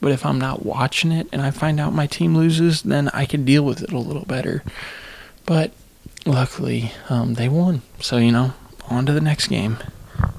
But 0.00 0.12
if 0.12 0.24
I'm 0.24 0.38
not 0.38 0.64
watching 0.64 1.12
it 1.12 1.28
and 1.30 1.42
I 1.42 1.50
find 1.50 1.78
out 1.78 1.92
my 1.92 2.06
team 2.06 2.34
loses, 2.34 2.82
then 2.82 3.08
I 3.10 3.26
can 3.26 3.44
deal 3.44 3.62
with 3.64 3.82
it 3.82 3.92
a 3.92 3.98
little 3.98 4.24
better. 4.24 4.62
But 5.44 5.72
luckily, 6.24 6.92
um, 7.08 7.34
they 7.34 7.48
won. 7.48 7.82
So, 8.00 8.16
you 8.16 8.32
know, 8.32 8.54
on 8.88 9.06
to 9.06 9.12
the 9.12 9.20
next 9.20 9.48
game. 9.48 9.78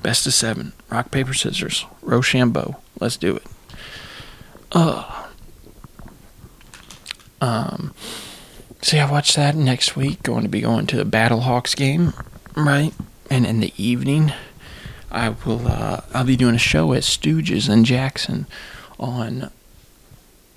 Best 0.01 0.25
of 0.25 0.34
seven. 0.34 0.74
Rock, 0.89 1.12
paper, 1.12 1.34
scissors. 1.34 1.86
Rochambeau. 2.01 2.77
Let's 3.00 3.18
do 3.18 3.36
it. 3.36 3.44
Uh. 4.72 5.27
Um. 7.39 7.94
See, 8.82 9.00
I 9.00 9.10
watched 9.10 9.36
that 9.36 9.56
next 9.56 9.96
week. 9.96 10.24
Going 10.24 10.44
to 10.44 10.50
be 10.50 10.62
going 10.62 10.88
to 10.88 10.98
the 10.98 11.06
Battlehawks 11.06 11.75
game, 11.75 12.13
right? 12.56 12.94
And 13.30 13.46
in 13.46 13.60
the 13.60 13.74
evening, 13.77 14.34
I 15.12 15.30
will. 15.30 15.68
Uh, 15.68 16.01
I'll 16.13 16.24
be 16.24 16.36
doing 16.36 16.56
a 16.56 16.60
show 16.60 16.94
at 16.94 17.03
Stooges 17.03 17.70
in 17.72 17.84
Jackson 17.84 18.48
on 19.01 19.51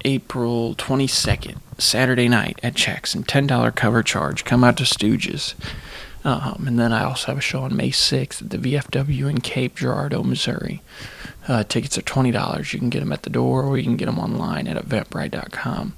April 0.04 0.74
22nd, 0.74 1.56
Saturday 1.78 2.28
night 2.28 2.60
at 2.62 2.74
Jackson. 2.74 3.24
$10 3.24 3.74
cover 3.74 4.02
charge. 4.02 4.44
Come 4.44 4.62
out 4.62 4.76
to 4.76 4.84
Stooges. 4.84 5.54
Um, 6.24 6.64
and 6.66 6.78
then 6.78 6.92
I 6.92 7.04
also 7.04 7.26
have 7.28 7.38
a 7.38 7.42
show 7.42 7.62
on 7.62 7.76
May 7.76 7.90
6th 7.90 8.42
at 8.42 8.50
the 8.50 8.58
VFW 8.58 9.28
in 9.28 9.40
Cape 9.40 9.76
Girardeau, 9.76 10.22
Missouri. 10.22 10.82
Uh, 11.46 11.64
tickets 11.64 11.98
are 11.98 12.02
$20. 12.02 12.72
You 12.72 12.78
can 12.78 12.90
get 12.90 13.00
them 13.00 13.12
at 13.12 13.22
the 13.22 13.30
door 13.30 13.62
or 13.62 13.76
you 13.76 13.84
can 13.84 13.96
get 13.96 14.06
them 14.06 14.18
online 14.18 14.66
at 14.66 14.82
eventbrite.com. 14.82 15.94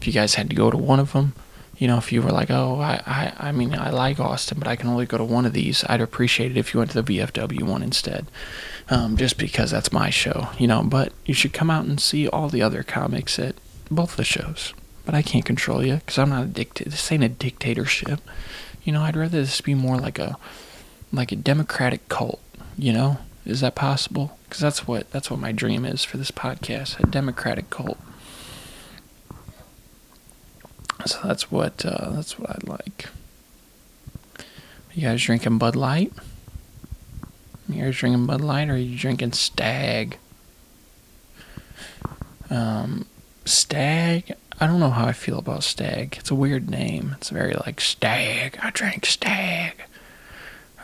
If 0.00 0.06
you 0.06 0.12
guys 0.12 0.34
had 0.34 0.50
to 0.50 0.56
go 0.56 0.70
to 0.70 0.76
one 0.76 1.00
of 1.00 1.12
them, 1.12 1.34
you 1.78 1.88
know, 1.88 1.96
if 1.96 2.12
you 2.12 2.20
were 2.22 2.30
like, 2.30 2.50
oh, 2.50 2.80
I, 2.80 3.02
I, 3.06 3.48
I 3.48 3.52
mean, 3.52 3.74
I 3.74 3.90
like 3.90 4.20
Austin, 4.20 4.58
but 4.58 4.68
I 4.68 4.76
can 4.76 4.88
only 4.88 5.06
go 5.06 5.18
to 5.18 5.24
one 5.24 5.46
of 5.46 5.52
these, 5.52 5.84
I'd 5.88 6.02
appreciate 6.02 6.50
it 6.50 6.56
if 6.56 6.72
you 6.72 6.78
went 6.78 6.90
to 6.92 7.02
the 7.02 7.18
VFW 7.18 7.62
one 7.62 7.82
instead. 7.82 8.26
Um, 8.92 9.16
just 9.16 9.38
because 9.38 9.70
that's 9.70 9.90
my 9.90 10.10
show, 10.10 10.48
you 10.58 10.66
know, 10.66 10.82
but 10.82 11.14
you 11.24 11.32
should 11.32 11.54
come 11.54 11.70
out 11.70 11.86
and 11.86 11.98
see 11.98 12.28
all 12.28 12.50
the 12.50 12.60
other 12.60 12.82
comics 12.82 13.38
at 13.38 13.54
both 13.90 14.16
the 14.16 14.24
shows. 14.24 14.74
But 15.06 15.14
I 15.14 15.22
can't 15.22 15.46
control 15.46 15.82
you 15.82 15.94
because 15.94 16.18
I'm 16.18 16.28
not 16.28 16.42
a 16.44 16.46
dictator. 16.48 16.90
This 16.90 17.10
ain't 17.10 17.24
a 17.24 17.30
dictatorship. 17.30 18.20
You 18.84 18.92
know, 18.92 19.00
I'd 19.00 19.16
rather 19.16 19.40
this 19.40 19.62
be 19.62 19.74
more 19.74 19.96
like 19.96 20.18
a 20.18 20.36
like 21.10 21.32
a 21.32 21.36
democratic 21.36 22.06
cult. 22.10 22.42
You 22.76 22.92
know, 22.92 23.18
is 23.46 23.62
that 23.62 23.74
possible? 23.74 24.38
Because 24.44 24.60
that's 24.60 24.86
what 24.86 25.10
that's 25.10 25.30
what 25.30 25.40
my 25.40 25.52
dream 25.52 25.86
is 25.86 26.04
for 26.04 26.18
this 26.18 26.30
podcast: 26.30 27.02
a 27.02 27.06
democratic 27.06 27.70
cult. 27.70 27.98
So 31.06 31.18
that's 31.24 31.50
what 31.50 31.86
uh, 31.86 32.10
that's 32.10 32.38
what 32.38 32.50
I'd 32.50 32.68
like. 32.68 33.08
You 34.92 35.08
guys 35.08 35.22
drinking 35.22 35.56
Bud 35.56 35.76
Light? 35.76 36.12
You 37.72 37.84
guys 37.84 37.96
drinking 37.96 38.26
Bud 38.26 38.40
Light, 38.40 38.68
or 38.68 38.74
are 38.74 38.76
you 38.76 38.98
drinking 38.98 39.32
Stag? 39.32 40.18
Um, 42.50 43.06
Stag. 43.44 44.34
I 44.60 44.66
don't 44.66 44.80
know 44.80 44.90
how 44.90 45.06
I 45.06 45.12
feel 45.12 45.38
about 45.38 45.64
Stag. 45.64 46.16
It's 46.18 46.30
a 46.30 46.34
weird 46.34 46.70
name. 46.70 47.16
It's 47.16 47.30
very 47.30 47.54
like 47.66 47.80
Stag. 47.80 48.58
I 48.62 48.70
drank 48.70 49.06
Stag. 49.06 49.82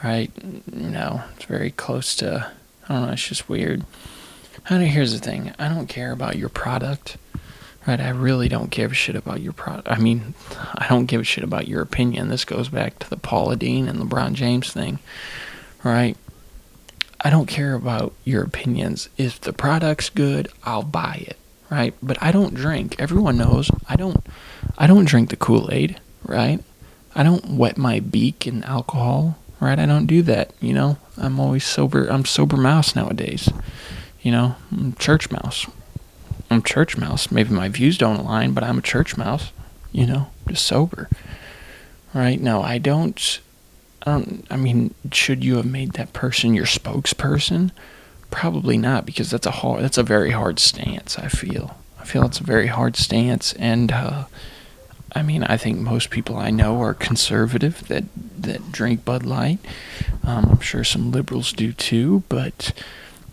Right? 0.02 0.33
You 0.42 0.90
know, 0.90 1.23
it's 1.37 1.45
very 1.45 1.71
close 1.71 2.16
to. 2.16 2.50
I 2.88 2.95
don't 2.95 3.07
know. 3.07 3.12
It's 3.12 3.28
just 3.28 3.49
weird. 3.49 3.85
I. 4.68 4.78
Here's 4.78 5.12
the 5.12 5.18
thing. 5.18 5.52
I 5.59 5.68
don't 5.68 5.88
care 5.88 6.12
about 6.12 6.37
your 6.37 6.49
product. 6.49 7.18
Right? 7.87 8.00
I 8.00 8.11
really 8.11 8.49
don't 8.49 8.71
give 8.71 8.92
a 8.92 8.95
shit 8.95 9.16
about 9.16 9.40
your 9.40 9.52
product. 9.52 9.88
I 9.88 9.99
mean, 9.99 10.35
I 10.75 10.87
don't 10.88 11.07
give 11.07 11.21
a 11.21 11.25
shit 11.25 11.45
about 11.45 11.68
your 11.68 11.83
opinion. 11.83 12.28
This 12.28 12.45
goes 12.45 12.68
back 12.68 12.99
to 13.00 13.11
the 13.11 13.16
Paula 13.16 13.57
Deen 13.57 13.88
and 13.88 14.00
LeBron 14.00 14.33
James 14.33 14.73
thing. 14.73 14.99
Right? 15.85 16.16
I 17.21 17.31
don't 17.31 17.47
care 17.47 17.75
about 17.75 18.15
your 18.25 18.45
opinions. 18.45 19.09
If 19.17 19.41
the 19.41 19.53
product's 19.53 20.11
good, 20.11 20.49
I'll 20.65 20.83
buy 20.83 21.25
it 21.27 21.39
right? 21.71 21.95
But 22.03 22.21
I 22.23 22.33
don't 22.33 22.55
drink. 22.55 22.97
Everyone 22.99 23.37
knows 23.37 23.71
I 23.89 23.97
don't 23.97 24.25
I 24.77 24.87
don't 24.87 25.07
drink 25.07 25.31
the 25.31 25.37
Kool-Aid, 25.37 26.01
right? 26.25 26.63
I 27.15 27.23
don't 27.23 27.57
wet 27.57 27.77
my 27.77 28.01
beak 28.01 28.47
in 28.47 28.63
alcohol, 28.65 29.39
right? 29.61 29.79
I 29.79 29.87
don't 29.87 30.07
do 30.07 30.23
that, 30.23 30.53
you 30.61 30.73
know? 30.73 30.99
I'm 31.17 31.41
always 31.41 31.65
sober. 31.65 32.07
I'm 32.07 32.25
sober 32.25 32.57
mouse 32.57 32.95
nowadays. 32.95 33.49
You 34.23 34.31
know, 34.33 34.57
I'm 34.71 34.93
church 34.95 35.31
mouse. 35.31 35.67
I'm 36.51 36.63
church 36.63 36.97
mouse. 36.97 37.31
Maybe 37.31 37.51
my 37.51 37.69
views 37.69 37.99
don't 37.99 38.21
align, 38.21 38.53
but 38.53 38.63
I'm 38.63 38.79
a 38.79 38.83
church 38.83 39.17
mouse, 39.17 39.53
you 39.91 40.07
know, 40.07 40.29
just 40.47 40.65
sober. 40.65 41.09
Right? 42.15 42.41
No, 42.41 42.63
I 42.63 42.79
don't 42.79 43.41
I 44.09 44.12
don't 44.12 44.47
I 44.50 44.57
mean, 44.57 44.95
should 45.12 45.45
you 45.45 45.57
have 45.57 45.67
made 45.67 45.93
that 45.93 46.12
person 46.12 46.55
your 46.55 46.67
spokesperson? 46.67 47.71
Probably 48.31 48.77
not, 48.77 49.07
because 49.07 49.31
that's 49.31 49.47
a 49.47 49.50
hard, 49.50 49.83
that's 49.83 49.99
a 49.99 50.03
very 50.03 50.31
hard 50.31 50.59
stance. 50.59 51.19
I 51.19 51.29
feel, 51.29 51.77
I 51.99 52.05
feel 52.05 52.25
it's 52.27 52.41
a 52.41 52.45
very 52.45 52.67
hard 52.67 52.97
stance, 52.97 53.53
and 53.55 53.91
uh, 53.93 54.25
I 55.15 55.23
mean, 55.23 55.43
I 55.45 55.57
think 55.57 55.79
most 55.79 56.11
people 56.11 56.37
I 56.37 56.50
know 56.50 56.81
are 56.81 56.95
conservative 56.95 57.88
that 57.88 58.05
that 58.38 58.71
drink 58.71 59.05
Bud 59.05 59.25
Light. 59.25 59.59
Um, 60.25 60.47
I'm 60.50 60.61
sure 60.61 60.85
some 60.85 61.11
liberals 61.11 61.53
do 61.53 61.73
too, 61.73 62.23
but 62.29 62.73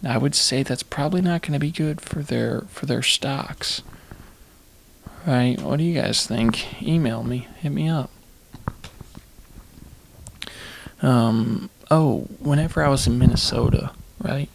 I 0.03 0.17
would 0.17 0.35
say 0.35 0.63
that's 0.63 0.83
probably 0.83 1.21
not 1.21 1.41
going 1.41 1.53
to 1.53 1.59
be 1.59 1.71
good 1.71 1.99
for 1.99 2.23
their 2.23 2.61
for 2.69 2.85
their 2.85 3.03
stocks. 3.03 3.81
Right? 5.27 5.59
What 5.59 5.77
do 5.77 5.83
you 5.83 5.99
guys 5.99 6.25
think? 6.27 6.81
Email 6.81 7.23
me. 7.23 7.47
Hit 7.57 7.71
me 7.71 7.89
up. 7.89 8.11
Um. 11.01 11.69
Oh, 11.91 12.21
whenever 12.39 12.83
I 12.83 12.89
was 12.89 13.05
in 13.05 13.19
Minnesota, 13.19 13.91
right? 14.21 14.49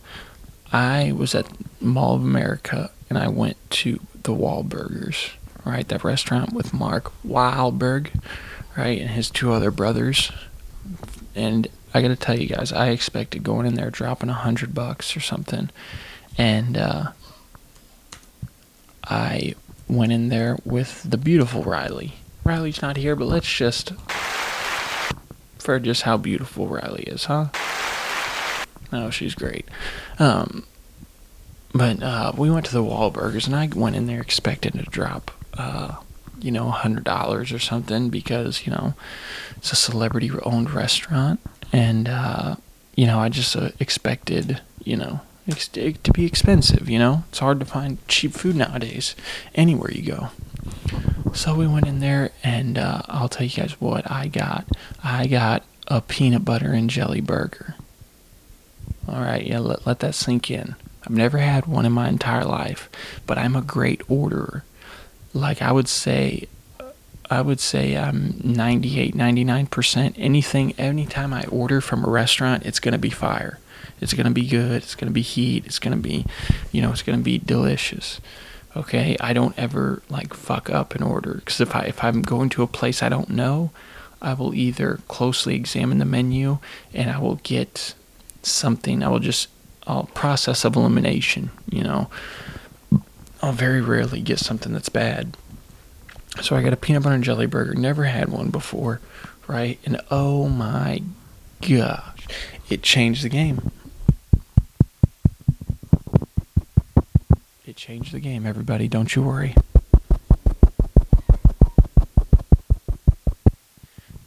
I 0.72 1.12
was 1.12 1.34
at 1.34 1.46
Mall 1.80 2.16
of 2.16 2.22
America 2.22 2.90
and 3.08 3.18
I 3.18 3.28
went 3.28 3.56
to 3.70 4.00
the 4.22 4.32
Wahlburgers, 4.32 5.30
right? 5.64 5.86
That 5.88 6.04
restaurant 6.04 6.52
with 6.52 6.72
Mark 6.72 7.12
Wahlberg, 7.24 8.10
right? 8.76 9.00
And 9.00 9.10
his 9.10 9.30
two 9.30 9.52
other 9.52 9.70
brothers. 9.70 10.32
And 11.34 11.68
I 11.92 12.02
gotta 12.02 12.16
tell 12.16 12.38
you 12.38 12.46
guys, 12.46 12.72
I 12.72 12.88
expected 12.90 13.42
going 13.42 13.66
in 13.66 13.74
there 13.74 13.90
dropping 13.90 14.28
a 14.28 14.34
hundred 14.34 14.74
bucks 14.74 15.16
or 15.16 15.20
something. 15.20 15.70
And 16.38 16.76
uh, 16.76 17.12
I 19.04 19.54
went 19.88 20.12
in 20.12 20.28
there 20.28 20.56
with 20.64 21.02
the 21.08 21.18
beautiful 21.18 21.64
Riley. 21.64 22.14
Riley's 22.44 22.80
not 22.80 22.96
here, 22.96 23.16
but 23.16 23.26
let's 23.26 23.52
just 23.52 23.92
for 25.70 25.78
just 25.78 26.02
how 26.02 26.16
beautiful 26.16 26.66
Riley 26.66 27.04
is, 27.04 27.26
huh? 27.26 27.46
No, 28.90 29.08
she's 29.10 29.36
great. 29.36 29.68
Um, 30.18 30.66
but 31.72 32.02
uh, 32.02 32.32
we 32.36 32.50
went 32.50 32.66
to 32.66 32.72
the 32.72 32.82
Wahlburgers, 32.82 33.46
and 33.46 33.54
I 33.54 33.68
went 33.68 33.94
in 33.94 34.08
there 34.08 34.20
expecting 34.20 34.72
to 34.72 34.82
drop, 34.82 35.30
uh, 35.54 35.94
you 36.40 36.50
know, 36.50 36.70
hundred 36.70 37.04
dollars 37.04 37.52
or 37.52 37.60
something 37.60 38.08
because 38.10 38.66
you 38.66 38.72
know 38.72 38.94
it's 39.58 39.70
a 39.70 39.76
celebrity-owned 39.76 40.70
restaurant, 40.72 41.38
and 41.72 42.08
uh, 42.08 42.56
you 42.96 43.06
know 43.06 43.20
I 43.20 43.28
just 43.28 43.54
uh, 43.54 43.68
expected, 43.78 44.60
you 44.82 44.96
know, 44.96 45.20
ex- 45.46 45.68
to 45.68 46.12
be 46.12 46.26
expensive. 46.26 46.90
You 46.90 46.98
know, 46.98 47.22
it's 47.28 47.38
hard 47.38 47.60
to 47.60 47.64
find 47.64 48.04
cheap 48.08 48.32
food 48.32 48.56
nowadays 48.56 49.14
anywhere 49.54 49.92
you 49.92 50.02
go. 50.02 50.30
So 51.32 51.54
we 51.54 51.66
went 51.66 51.86
in 51.86 52.00
there, 52.00 52.30
and 52.42 52.76
uh, 52.76 53.02
I'll 53.08 53.28
tell 53.28 53.46
you 53.46 53.62
guys 53.62 53.80
what 53.80 54.10
I 54.10 54.28
got. 54.28 54.66
I 55.02 55.26
got 55.26 55.64
a 55.88 56.00
peanut 56.00 56.44
butter 56.44 56.72
and 56.72 56.90
jelly 56.90 57.20
burger. 57.20 57.74
All 59.08 59.20
right, 59.20 59.44
yeah, 59.44 59.58
let, 59.58 59.86
let 59.86 60.00
that 60.00 60.14
sink 60.14 60.50
in. 60.50 60.74
I've 61.02 61.10
never 61.10 61.38
had 61.38 61.66
one 61.66 61.86
in 61.86 61.92
my 61.92 62.08
entire 62.08 62.44
life, 62.44 62.90
but 63.26 63.38
I'm 63.38 63.56
a 63.56 63.62
great 63.62 64.02
orderer. 64.08 64.64
Like 65.32 65.62
I 65.62 65.72
would 65.72 65.88
say, 65.88 66.46
I 67.30 67.40
would 67.40 67.60
say 67.60 67.96
I'm 67.96 68.40
98, 68.42 69.14
99%. 69.14 70.14
Anything, 70.16 70.72
anytime 70.78 71.32
I 71.32 71.44
order 71.44 71.80
from 71.80 72.04
a 72.04 72.10
restaurant, 72.10 72.66
it's 72.66 72.80
going 72.80 72.92
to 72.92 72.98
be 72.98 73.10
fire. 73.10 73.58
It's 74.00 74.14
going 74.14 74.26
to 74.26 74.32
be 74.32 74.46
good. 74.46 74.82
It's 74.82 74.94
going 74.94 75.08
to 75.08 75.14
be 75.14 75.22
heat. 75.22 75.66
It's 75.66 75.78
going 75.78 75.96
to 75.96 76.02
be, 76.02 76.26
you 76.72 76.82
know, 76.82 76.90
it's 76.90 77.02
going 77.02 77.18
to 77.18 77.24
be 77.24 77.38
delicious. 77.38 78.20
Okay, 78.76 79.16
I 79.20 79.32
don't 79.32 79.58
ever 79.58 80.02
like 80.08 80.32
fuck 80.32 80.70
up 80.70 80.94
an 80.94 81.02
order 81.02 81.34
because 81.34 81.60
if 81.60 81.74
I 81.74 81.82
if 81.82 82.04
I'm 82.04 82.22
going 82.22 82.48
to 82.50 82.62
a 82.62 82.68
place 82.68 83.02
I 83.02 83.08
don't 83.08 83.30
know, 83.30 83.70
I 84.22 84.34
will 84.34 84.54
either 84.54 85.00
closely 85.08 85.56
examine 85.56 85.98
the 85.98 86.04
menu 86.04 86.58
and 86.94 87.10
I 87.10 87.18
will 87.18 87.36
get 87.36 87.94
something. 88.42 89.02
I 89.02 89.08
will 89.08 89.18
just 89.18 89.48
I'll 89.86 90.04
process 90.14 90.64
of 90.64 90.76
elimination. 90.76 91.50
You 91.68 91.82
know, 91.82 92.10
I'll 93.42 93.52
very 93.52 93.80
rarely 93.80 94.20
get 94.20 94.38
something 94.38 94.72
that's 94.72 94.88
bad. 94.88 95.36
So 96.42 96.54
I 96.54 96.62
got 96.62 96.72
a 96.72 96.76
peanut 96.76 97.02
butter 97.02 97.16
and 97.16 97.24
jelly 97.24 97.46
burger. 97.46 97.74
Never 97.74 98.04
had 98.04 98.28
one 98.28 98.50
before, 98.50 99.00
right? 99.48 99.80
And 99.84 100.00
oh 100.12 100.48
my 100.48 101.02
gosh, 101.60 102.28
it 102.68 102.82
changed 102.82 103.24
the 103.24 103.28
game. 103.28 103.72
It 107.90 107.94
changed 107.94 108.12
the 108.12 108.20
game, 108.20 108.46
everybody. 108.46 108.86
Don't 108.86 109.16
you 109.16 109.22
worry. 109.22 109.56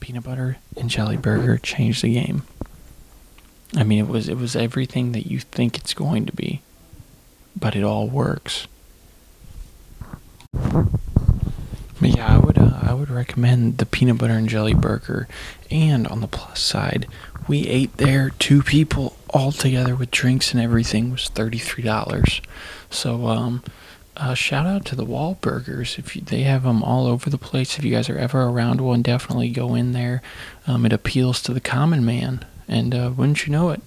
Peanut 0.01 0.25
butter 0.25 0.58
and 0.75 0.89
jelly 0.89 1.15
burger 1.15 1.58
changed 1.58 2.03
the 2.03 2.13
game. 2.13 2.43
I 3.74 3.86
mean, 3.86 4.00
it 4.00 4.10
was 4.10 4.27
it 4.27 4.36
was 4.36 4.58
everything 4.58 5.13
that 5.13 5.27
you 5.27 5.39
think 5.39 5.77
it's 5.77 5.93
going 5.93 6.25
to 6.25 6.34
be, 6.34 6.60
but 7.58 7.74
it 7.74 7.86
all 7.86 8.10
works. 8.10 8.67
But 10.51 10.89
yeah, 12.01 12.36
I 12.36 12.39
would 12.39 12.58
uh, 12.58 12.79
I 12.82 12.93
would 12.93 13.10
recommend 13.10 13.77
the 13.77 13.86
peanut 13.86 14.17
butter 14.17 14.34
and 14.34 14.50
jelly 14.50 14.74
burger. 14.74 15.29
And 15.72 16.05
on 16.08 16.20
the 16.20 16.27
plus 16.27 16.60
side, 16.60 17.08
we 17.48 17.65
ate 17.67 17.96
there 17.96 18.32
two 18.32 18.62
people 18.62 19.15
all 19.29 19.53
together 19.53 19.96
with 19.96 20.12
drinks 20.12 20.53
and 20.53 20.62
everything 20.62 21.12
was 21.12 21.29
thirty 21.29 21.60
three 21.60 21.86
dollars. 21.86 22.41
So 22.94 23.28
um, 23.28 23.64
uh, 24.16 24.34
shout 24.34 24.66
out 24.66 24.86
to 24.86 24.96
the 24.96 25.06
Wahlburgers. 25.06 25.98
If 25.98 26.16
you, 26.16 26.22
they 26.22 26.44
have 26.44 26.64
them 26.64 26.84
all 26.84 27.08
over 27.08 27.30
the 27.30 27.38
place. 27.38 27.78
If 27.78 27.84
you 27.84 27.92
guys 27.92 28.10
are 28.10 28.18
ever 28.18 28.44
around 28.44 28.82
one, 28.82 29.02
definitely 29.02 29.50
go 29.50 29.76
in 29.76 29.92
there. 29.94 30.22
Um, 30.68 30.86
it 30.86 30.94
appeals 30.94 31.42
to 31.44 31.54
the 31.54 31.62
common 31.62 32.06
man, 32.06 32.46
and 32.68 32.94
uh, 32.94 33.12
wouldn't 33.16 33.46
you 33.46 33.52
know 33.52 33.72
it, 33.72 33.82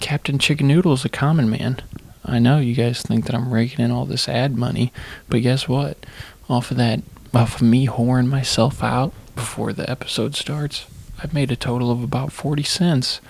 Captain 0.00 0.38
Chicken 0.38 0.68
Noodle 0.68 0.92
is 0.92 1.04
a 1.04 1.08
common 1.08 1.48
man. 1.48 1.80
I 2.24 2.38
know 2.38 2.58
you 2.58 2.74
guys 2.74 3.02
think 3.02 3.26
that 3.26 3.34
I'm 3.34 3.52
raking 3.52 3.84
in 3.84 3.90
all 3.90 4.06
this 4.06 4.28
ad 4.28 4.56
money, 4.56 4.92
but 5.28 5.42
guess 5.42 5.68
what? 5.68 6.04
Off 6.48 6.70
of 6.70 6.76
that, 6.76 7.00
off 7.32 7.56
of 7.56 7.62
me 7.62 7.86
whoring 7.86 8.28
myself 8.28 8.82
out 8.82 9.12
before 9.34 9.72
the 9.72 9.88
episode 9.90 10.34
starts, 10.34 10.86
I've 11.22 11.34
made 11.34 11.50
a 11.50 11.56
total 11.56 11.90
of 11.90 12.02
about 12.02 12.32
40 12.32 12.62
cents, 12.62 13.20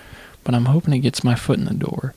but 0.43 0.53
I'm 0.53 0.65
hoping 0.65 0.93
it 0.93 0.99
gets 0.99 1.23
my 1.23 1.35
foot 1.35 1.59
in 1.59 1.65
the 1.65 1.73
door. 1.73 2.13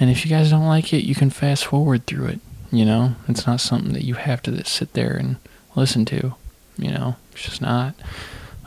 And 0.00 0.10
if 0.10 0.24
you 0.24 0.30
guys 0.30 0.50
don't 0.50 0.66
like 0.66 0.92
it, 0.92 1.04
you 1.04 1.14
can 1.14 1.30
fast 1.30 1.66
forward 1.66 2.06
through 2.06 2.26
it. 2.26 2.40
You 2.70 2.84
know, 2.84 3.14
it's 3.26 3.46
not 3.46 3.60
something 3.60 3.92
that 3.94 4.04
you 4.04 4.14
have 4.14 4.42
to 4.42 4.64
sit 4.64 4.92
there 4.92 5.14
and 5.14 5.36
listen 5.74 6.04
to. 6.06 6.34
You 6.76 6.90
know, 6.92 7.16
it's 7.32 7.42
just 7.42 7.60
not. 7.60 7.94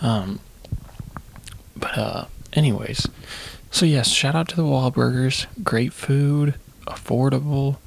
Um, 0.02 0.40
but 1.76 1.98
uh, 1.98 2.26
anyways, 2.54 3.08
so 3.70 3.86
yes, 3.86 4.10
shout 4.10 4.36
out 4.36 4.48
to 4.50 4.56
the 4.56 4.64
Wahlburgers. 4.64 5.46
Great 5.64 5.94
food, 5.94 6.56
affordable. 6.88 7.78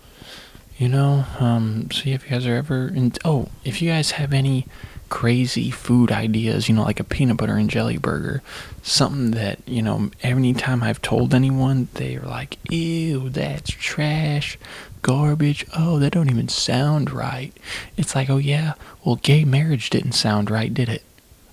You 0.79 0.89
know, 0.89 1.25
um, 1.39 1.91
see 1.93 2.13
if 2.13 2.25
you 2.25 2.31
guys 2.31 2.47
are 2.47 2.57
ever 2.57 2.89
in. 2.89 3.13
Oh, 3.25 3.49
if 3.65 3.83
you 3.83 3.91
guys 3.91 4.13
have 4.13 4.33
any 4.33 4.67
crazy 5.15 5.71
food 5.71 6.11
ideas, 6.11 6.69
you 6.69 6.75
know, 6.75 6.83
like 6.83 6.99
a 6.99 7.05
peanut 7.05 7.37
butter 7.37 7.55
and 7.55 7.71
jelly 7.71 7.97
burger, 7.97 8.43
something 8.83 9.31
that, 9.31 9.61
you 9.65 9.81
know, 9.81 10.11
anytime 10.25 10.83
I've 10.83 11.01
told 11.01 11.33
anyone, 11.33 11.87
they're 11.95 12.19
like, 12.19 12.59
ew, 12.69 13.29
that's 13.29 13.71
trash, 13.71 14.59
garbage, 15.03 15.65
oh, 15.79 16.01
that 16.01 16.15
don't 16.15 16.31
even 16.31 16.49
sound 16.49 17.13
right. 17.13 17.53
It's 17.97 18.17
like, 18.17 18.29
oh, 18.29 18.39
yeah, 18.39 18.75
well, 19.05 19.15
gay 19.15 19.45
marriage 19.45 19.89
didn't 19.89 20.13
sound 20.13 20.51
right, 20.51 20.75
did 20.75 20.89
it? 20.89 21.05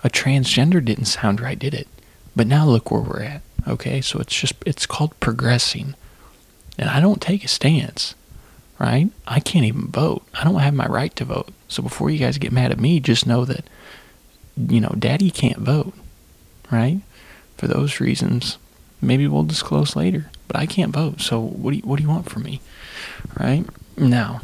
A 0.04 0.10
transgender 0.10 0.84
didn't 0.84 1.06
sound 1.06 1.40
right, 1.40 1.60
did 1.60 1.76
it? 1.76 1.88
But 2.36 2.48
now 2.48 2.66
look 2.66 2.90
where 2.90 3.02
we're 3.02 3.22
at, 3.22 3.44
okay? 3.68 4.02
So 4.02 4.20
it's 4.20 4.36
just, 4.36 4.56
it's 4.66 4.88
called 4.88 5.18
progressing. 5.20 5.94
And 6.80 6.90
I 6.90 7.00
don't 7.00 7.22
take 7.22 7.46
a 7.46 7.48
stance 7.48 8.16
right? 8.80 9.12
I 9.28 9.40
can't 9.40 9.66
even 9.66 9.90
vote. 9.90 10.24
I 10.34 10.44
don't 10.44 10.56
have 10.56 10.74
my 10.74 10.88
right 10.88 11.16
to 11.18 11.26
vote. 11.26 11.54
So 11.72 11.82
before 11.82 12.10
you 12.10 12.20
guys 12.20 12.38
get 12.38 12.52
mad 12.52 12.72
at 12.72 12.82
me, 12.82 13.00
just 13.00 13.26
know 13.26 13.46
that, 13.46 13.66
you 14.58 14.82
know, 14.82 14.94
daddy 15.00 15.32
can't 15.32 15.58
vote, 15.58 15.94
right? 16.70 17.00
For 17.56 17.66
those 17.66 18.02
reasons, 18.02 18.58
maybe 19.02 19.26
we'll 19.26 19.44
disclose 19.44 19.96
later, 19.96 20.30
but 20.50 20.58
I 20.58 20.66
can't 20.66 20.92
vote. 20.92 21.22
So 21.22 21.40
what 21.40 21.72
do 21.72 21.78
you, 21.78 21.84
what 21.84 21.96
do 21.96 22.04
you 22.04 22.10
want 22.10 22.30
from 22.30 22.44
me, 22.44 22.60
right? 23.40 23.64
Now, 23.96 24.42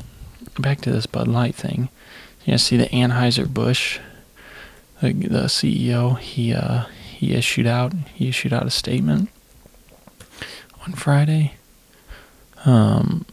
back 0.58 0.80
to 0.82 0.92
this 0.92 1.06
Bud 1.06 1.28
Light 1.28 1.54
thing. 1.54 1.90
You 2.46 2.58
see 2.58 2.78
the 2.78 2.86
Anheuser-Busch, 2.86 4.00
the, 5.02 5.12
the 5.12 5.44
CEO, 5.48 6.18
he, 6.18 6.54
uh, 6.54 6.86
he 7.18 7.34
issued 7.34 7.68
out, 7.68 7.92
he 8.14 8.30
issued 8.30 8.54
out 8.54 8.66
a 8.66 8.72
statement 8.72 9.30
on 10.86 10.94
Friday. 10.94 11.56
Um, 12.64 13.26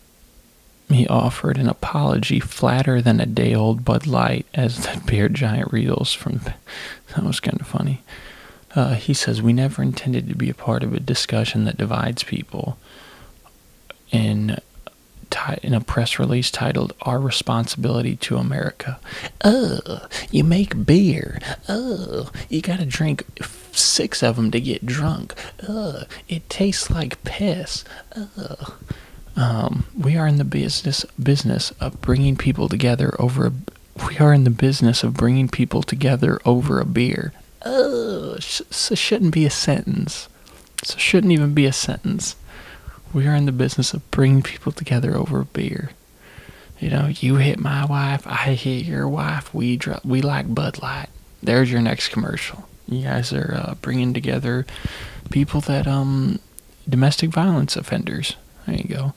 he 0.90 1.06
offered 1.08 1.56
an 1.58 1.68
apology 1.68 2.40
flatter 2.40 3.00
than 3.00 3.20
a 3.20 3.26
day 3.26 3.54
old 3.54 3.84
Bud 3.84 4.06
Light 4.06 4.46
as 4.54 4.78
the 4.84 5.00
beer 5.06 5.28
giant 5.28 5.72
reels 5.72 6.12
from. 6.12 6.40
That 7.14 7.24
was 7.24 7.38
kind 7.38 7.60
of 7.60 7.68
funny. 7.68 8.02
Uh, 8.74 8.94
he 8.94 9.14
says, 9.14 9.40
We 9.40 9.52
never 9.52 9.82
intended 9.82 10.28
to 10.28 10.34
be 10.34 10.50
a 10.50 10.54
part 10.54 10.82
of 10.82 10.92
a 10.92 10.98
discussion 10.98 11.64
that 11.64 11.78
divides 11.78 12.24
people. 12.24 12.76
In, 14.10 14.58
in 15.62 15.74
a 15.74 15.80
press 15.80 16.18
release 16.18 16.50
titled 16.50 16.92
Our 17.02 17.20
Responsibility 17.20 18.16
to 18.16 18.36
America. 18.36 18.98
Oh, 19.44 20.08
you 20.32 20.42
make 20.42 20.84
beer. 20.84 21.38
Oh, 21.68 22.30
you 22.48 22.60
gotta 22.62 22.86
drink 22.86 23.24
six 23.72 24.22
of 24.22 24.36
them 24.36 24.50
to 24.50 24.60
get 24.60 24.86
drunk. 24.86 25.34
Oh, 25.68 26.02
it 26.28 26.48
tastes 26.50 26.90
like 26.90 27.22
piss. 27.22 27.84
Oh. 28.16 28.76
Um, 29.36 29.86
we 29.98 30.16
are 30.16 30.26
in 30.28 30.38
the 30.38 30.44
business 30.44 31.04
business 31.20 31.72
of 31.80 32.00
bringing 32.00 32.36
people 32.36 32.68
together 32.68 33.14
over. 33.18 33.46
A, 33.46 33.52
we 34.08 34.18
are 34.18 34.32
in 34.32 34.44
the 34.44 34.50
business 34.50 35.02
of 35.02 35.14
bringing 35.14 35.48
people 35.48 35.82
together 35.82 36.40
over 36.44 36.80
a 36.80 36.84
beer. 36.84 37.32
Sh- 38.40 38.62
so 38.70 38.94
shouldn't 38.94 39.34
be 39.34 39.44
a 39.46 39.50
sentence. 39.50 40.28
So 40.82 40.98
shouldn't 40.98 41.32
even 41.32 41.54
be 41.54 41.66
a 41.66 41.72
sentence. 41.72 42.36
We 43.12 43.26
are 43.26 43.34
in 43.34 43.46
the 43.46 43.52
business 43.52 43.94
of 43.94 44.08
bringing 44.10 44.42
people 44.42 44.72
together 44.72 45.16
over 45.16 45.40
a 45.40 45.44
beer. 45.46 45.90
You 46.80 46.90
know, 46.90 47.06
you 47.06 47.36
hit 47.36 47.58
my 47.58 47.84
wife, 47.84 48.26
I 48.26 48.54
hit 48.54 48.84
your 48.84 49.08
wife. 49.08 49.54
We 49.54 49.76
dr- 49.76 50.04
we 50.04 50.20
like 50.22 50.54
Bud 50.54 50.82
Light. 50.82 51.08
There's 51.42 51.70
your 51.72 51.80
next 51.80 52.08
commercial. 52.08 52.68
You 52.86 53.02
guys 53.04 53.32
are 53.32 53.54
uh, 53.54 53.74
bringing 53.80 54.12
together 54.12 54.66
people 55.30 55.60
that 55.62 55.86
um 55.86 56.38
domestic 56.88 57.30
violence 57.30 57.76
offenders. 57.76 58.36
There 58.66 58.76
you 58.76 58.84
go. 58.84 59.14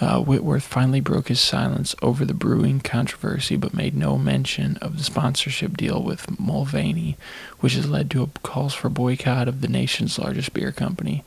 Uh, 0.00 0.20
Whitworth 0.20 0.62
finally 0.62 1.00
broke 1.00 1.28
his 1.28 1.40
silence 1.40 1.94
over 2.00 2.24
the 2.24 2.34
brewing 2.34 2.80
controversy, 2.80 3.56
but 3.56 3.74
made 3.74 3.96
no 3.96 4.16
mention 4.16 4.76
of 4.78 4.96
the 4.96 5.04
sponsorship 5.04 5.76
deal 5.76 6.02
with 6.02 6.38
Mulvaney, 6.40 7.16
which 7.60 7.74
has 7.74 7.88
led 7.88 8.10
to 8.10 8.30
calls 8.42 8.74
for 8.74 8.88
boycott 8.88 9.48
of 9.48 9.60
the 9.60 9.68
nation's 9.68 10.18
largest 10.18 10.54
beer 10.54 10.72
company. 10.72 11.24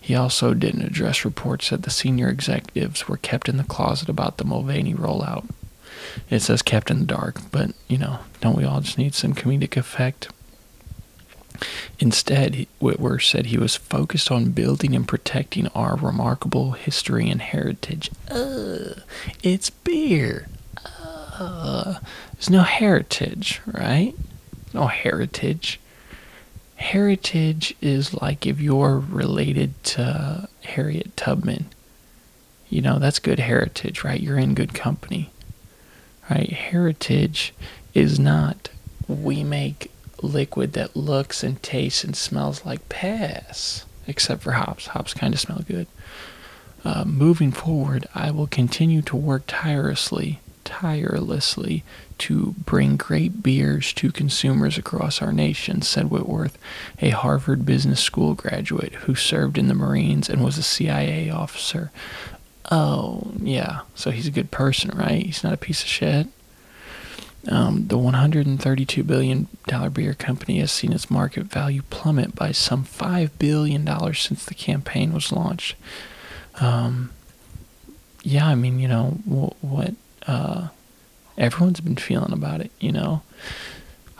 He 0.00 0.14
also 0.14 0.54
didn't 0.54 0.82
address 0.82 1.24
reports 1.24 1.70
that 1.70 1.82
the 1.82 1.90
senior 1.90 2.28
executives 2.28 3.08
were 3.08 3.18
kept 3.18 3.48
in 3.48 3.56
the 3.56 3.64
closet 3.64 4.08
about 4.08 4.38
the 4.38 4.44
Mulvaney 4.44 4.94
rollout. 4.94 5.48
It 6.30 6.40
says 6.40 6.62
kept 6.62 6.90
in 6.90 7.00
the 7.00 7.04
dark, 7.04 7.40
but 7.50 7.72
you 7.88 7.98
know, 7.98 8.20
don't 8.40 8.56
we 8.56 8.64
all 8.64 8.80
just 8.80 8.98
need 8.98 9.14
some 9.14 9.34
comedic 9.34 9.76
effect? 9.76 10.28
Instead, 11.98 12.66
Whitworth 12.78 13.24
said 13.24 13.46
he 13.46 13.58
was 13.58 13.76
focused 13.76 14.30
on 14.30 14.50
building 14.50 14.94
and 14.94 15.06
protecting 15.06 15.66
our 15.68 15.96
remarkable 15.96 16.72
history 16.72 17.28
and 17.28 17.40
heritage. 17.42 18.10
Uh, 18.30 19.00
it's 19.42 19.70
beer. 19.70 20.48
Uh, 21.38 21.98
there's 22.34 22.50
no 22.50 22.62
heritage, 22.62 23.60
right? 23.66 24.14
No 24.72 24.86
heritage. 24.86 25.80
Heritage 26.76 27.74
is 27.80 28.14
like 28.14 28.46
if 28.46 28.60
you're 28.60 28.98
related 28.98 29.82
to 29.84 30.48
Harriet 30.64 31.16
Tubman. 31.16 31.66
You 32.68 32.82
know, 32.82 32.98
that's 32.98 33.18
good 33.18 33.40
heritage, 33.40 34.04
right? 34.04 34.20
You're 34.20 34.38
in 34.38 34.54
good 34.54 34.74
company, 34.74 35.30
right? 36.30 36.50
Heritage 36.50 37.54
is 37.94 38.20
not 38.20 38.68
we 39.08 39.42
make 39.42 39.90
liquid 40.22 40.72
that 40.74 40.96
looks 40.96 41.42
and 41.42 41.62
tastes 41.62 42.04
and 42.04 42.16
smells 42.16 42.64
like 42.64 42.88
piss, 42.88 43.84
except 44.06 44.42
for 44.42 44.52
hops. 44.52 44.88
Hops 44.88 45.14
kind 45.14 45.34
of 45.34 45.40
smell 45.40 45.62
good. 45.66 45.86
Uh, 46.84 47.04
moving 47.04 47.52
forward, 47.52 48.06
I 48.14 48.30
will 48.30 48.46
continue 48.46 49.02
to 49.02 49.16
work 49.16 49.44
tirelessly, 49.46 50.40
tirelessly 50.64 51.84
to 52.18 52.54
bring 52.64 52.96
great 52.96 53.42
beers 53.42 53.92
to 53.94 54.12
consumers 54.12 54.78
across 54.78 55.20
our 55.22 55.32
nation, 55.32 55.82
said 55.82 56.10
Whitworth, 56.10 56.58
a 57.00 57.10
Harvard 57.10 57.64
Business 57.64 58.00
School 58.00 58.34
graduate 58.34 58.94
who 58.94 59.14
served 59.14 59.58
in 59.58 59.68
the 59.68 59.74
Marines 59.74 60.28
and 60.28 60.44
was 60.44 60.58
a 60.58 60.62
CIA 60.62 61.30
officer. 61.30 61.90
Oh, 62.70 63.32
yeah, 63.40 63.80
so 63.94 64.10
he's 64.10 64.26
a 64.26 64.32
good 64.32 64.50
person, 64.50 64.90
right? 64.96 65.24
He's 65.24 65.42
not 65.42 65.54
a 65.54 65.58
piece 65.58 65.82
of 65.82 65.88
shit. 65.88 66.26
Um, 67.46 67.86
the 67.86 67.96
$132 67.96 69.06
billion 69.06 69.48
beer 69.92 70.14
company 70.14 70.58
has 70.58 70.72
seen 70.72 70.92
its 70.92 71.10
market 71.10 71.44
value 71.44 71.82
plummet 71.88 72.34
by 72.34 72.52
some 72.52 72.84
$5 72.84 73.30
billion 73.38 73.86
since 74.14 74.44
the 74.44 74.54
campaign 74.54 75.12
was 75.12 75.30
launched. 75.30 75.76
Um, 76.60 77.10
yeah, 78.22 78.48
I 78.48 78.54
mean, 78.56 78.80
you 78.80 78.88
know, 78.88 79.18
what, 79.24 79.54
what 79.60 79.94
uh, 80.26 80.68
everyone's 81.38 81.80
been 81.80 81.96
feeling 81.96 82.32
about 82.32 82.60
it, 82.60 82.72
you 82.80 82.92
know. 82.92 83.22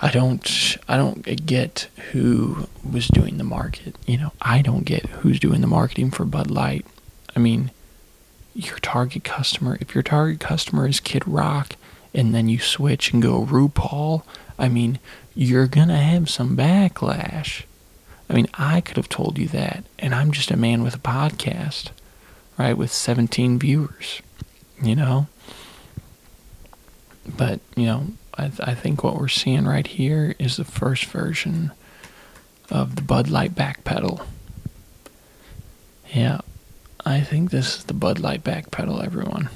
I 0.00 0.11
don't 0.11 0.78
I 0.88 0.96
don't 0.96 1.22
get 1.44 1.88
who 2.12 2.68
was 2.88 3.09
doing 3.09 3.37
the 3.37 3.44
market. 3.44 3.96
You 4.07 4.16
know, 4.16 4.33
I 4.40 4.62
don't 4.62 4.85
get 4.85 5.07
who's 5.07 5.40
doing 5.40 5.61
the 5.61 5.66
marketing 5.66 6.12
for 6.12 6.24
Bud 6.24 6.50
Light. 6.50 6.87
I 7.35 7.40
mean, 7.40 7.72
your 8.54 8.78
target 8.78 9.24
customer, 9.24 9.76
if 9.81 9.94
your 9.94 10.04
target 10.04 10.38
customer 10.38 10.87
is 10.87 11.00
Kid 11.00 11.26
Rock 11.26 11.74
and 12.18 12.35
then 12.35 12.48
you 12.48 12.59
switch 12.59 13.12
and 13.12 13.22
go 13.22 13.44
RuPaul, 13.44 14.24
I 14.59 14.68
mean, 14.68 14.98
you're 15.37 15.68
going 15.68 15.87
to 15.87 15.94
have 15.94 16.28
some 16.28 16.57
backlash. 16.57 17.62
I 18.28 18.35
mean, 18.35 18.48
I 18.54 18.81
could 18.81 18.96
have 18.96 19.09
told 19.09 19.38
you 19.38 19.46
that, 19.48 19.85
and 20.00 20.12
I'm 20.12 20.33
just 20.33 20.50
a 20.50 20.57
man 20.57 20.83
with 20.83 20.96
a 20.96 20.98
podcast, 20.98 21.90
right, 22.59 22.76
with 22.76 22.92
17 22.92 23.61
viewers, 23.61 24.20
you 24.83 24.96
know? 24.96 25.28
But, 27.24 27.61
you 27.76 27.87
know, 27.87 28.09
I, 28.35 28.48
th- 28.48 28.61
I 28.68 28.74
think 28.74 29.04
what 29.04 29.16
we're 29.16 29.28
seeing 29.28 29.64
right 29.64 29.87
here 29.87 30.35
is 30.40 30.57
the 30.57 30.64
first 30.64 31.04
version 31.04 31.70
of 32.68 32.96
the 32.96 33.02
Bud 33.02 33.28
Light 33.28 33.54
back 33.54 33.85
pedal. 33.85 34.22
Yeah, 36.12 36.40
I 37.07 37.20
think 37.20 37.52
this 37.52 37.76
is 37.76 37.85
the 37.85 37.94
Bud 37.94 38.18
Light 38.18 38.42
back 38.42 38.72
pedal, 38.72 39.00
everyone. 39.00 39.50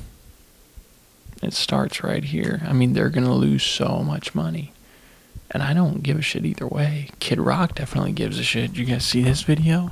It 1.42 1.52
starts 1.52 2.04
right 2.04 2.22
here. 2.22 2.62
I 2.64 2.72
mean, 2.72 2.92
they're 2.92 3.10
going 3.10 3.26
to 3.26 3.32
lose 3.32 3.64
so 3.64 4.02
much 4.02 4.34
money. 4.34 4.72
And 5.50 5.62
I 5.62 5.74
don't 5.74 6.02
give 6.02 6.18
a 6.18 6.22
shit 6.22 6.46
either 6.46 6.66
way. 6.66 7.10
Kid 7.18 7.38
Rock 7.40 7.74
definitely 7.74 8.12
gives 8.12 8.38
a 8.38 8.44
shit. 8.44 8.76
You 8.76 8.84
guys 8.84 9.04
see 9.04 9.22
this 9.22 9.42
video? 9.42 9.90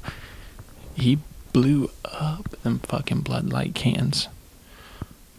He 0.94 1.18
blew 1.52 1.90
up 2.04 2.50
them 2.62 2.78
fucking 2.78 3.22
Bud 3.22 3.52
Light 3.52 3.74
cans. 3.74 4.28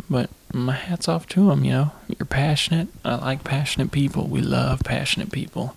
But 0.09 0.29
my 0.53 0.73
hat's 0.73 1.07
off 1.07 1.27
to 1.29 1.49
him, 1.51 1.63
you 1.63 1.71
know. 1.71 1.91
You're 2.07 2.25
passionate. 2.25 2.89
I 3.05 3.15
like 3.15 3.43
passionate 3.43 3.91
people. 3.91 4.27
We 4.27 4.41
love 4.41 4.81
passionate 4.81 5.31
people. 5.31 5.75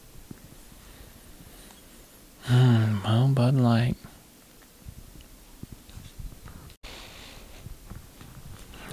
Hmm, 2.44 2.96
well, 3.04 3.28
Bud 3.28 3.54
Light. 3.54 3.96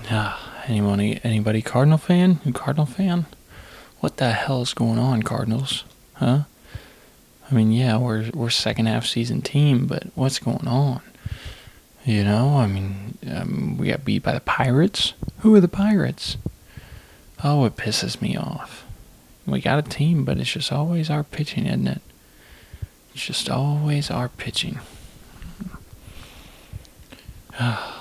Ah, 0.09 0.40
anybody, 0.67 1.19
anybody 1.23 1.61
Cardinal 1.61 1.97
fan? 1.97 2.39
You 2.43 2.53
Cardinal 2.53 2.85
fan? 2.85 3.25
What 3.99 4.17
the 4.17 4.31
hell 4.31 4.61
is 4.61 4.73
going 4.73 4.99
on, 4.99 5.23
Cardinals? 5.23 5.83
Huh? 6.15 6.41
I 7.49 7.53
mean, 7.53 7.71
yeah, 7.71 7.97
we're 7.97 8.31
we're 8.33 8.49
second 8.49 8.85
half 8.85 9.05
season 9.05 9.41
team, 9.41 9.85
but 9.85 10.05
what's 10.15 10.39
going 10.39 10.67
on? 10.67 11.01
You 12.05 12.23
know, 12.23 12.57
I 12.57 12.67
mean, 12.67 13.17
um, 13.29 13.77
we 13.77 13.87
got 13.87 14.05
beat 14.05 14.23
by 14.23 14.33
the 14.33 14.39
Pirates. 14.39 15.13
Who 15.39 15.53
are 15.55 15.59
the 15.59 15.67
Pirates? 15.67 16.37
Oh, 17.43 17.65
it 17.65 17.75
pisses 17.75 18.21
me 18.21 18.37
off. 18.37 18.85
We 19.45 19.61
got 19.61 19.79
a 19.79 19.89
team, 19.89 20.23
but 20.23 20.37
it's 20.37 20.51
just 20.51 20.71
always 20.71 21.09
our 21.09 21.23
pitching, 21.23 21.65
isn't 21.65 21.87
it? 21.87 22.01
It's 23.13 23.25
just 23.25 23.49
always 23.49 24.09
our 24.09 24.29
pitching. 24.29 24.79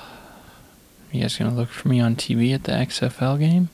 you 1.13 1.23
guys 1.23 1.37
gonna 1.37 1.55
look 1.55 1.69
for 1.69 1.89
me 1.89 2.01
on 2.01 2.17
TV 2.17 2.55
at 2.55 2.65
the 2.65 2.73
XFL 2.73 3.39
game? 3.39 3.69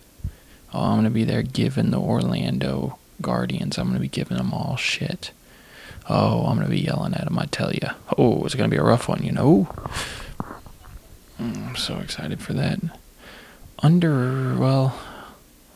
Oh, 0.72 0.80
I'm 0.80 0.96
gonna 0.96 1.10
be 1.10 1.24
there 1.24 1.42
giving 1.42 1.90
the 1.90 2.00
Orlando 2.00 2.98
Guardians. 3.20 3.78
I'm 3.78 3.88
gonna 3.88 4.00
be 4.00 4.08
giving 4.08 4.36
them 4.36 4.52
all 4.52 4.76
shit. 4.76 5.32
Oh, 6.08 6.46
I'm 6.46 6.56
gonna 6.56 6.68
be 6.68 6.80
yelling 6.80 7.14
at 7.14 7.24
them. 7.24 7.38
I 7.38 7.46
tell 7.46 7.72
you. 7.72 7.88
Oh, 8.16 8.44
it's 8.44 8.54
gonna 8.54 8.68
be 8.68 8.76
a 8.76 8.82
rough 8.82 9.08
one, 9.08 9.22
you 9.22 9.32
know. 9.32 9.68
Mm, 11.40 11.68
I'm 11.68 11.76
so 11.76 11.98
excited 11.98 12.40
for 12.40 12.52
that. 12.54 12.78
Under 13.80 14.56
well, 14.56 14.98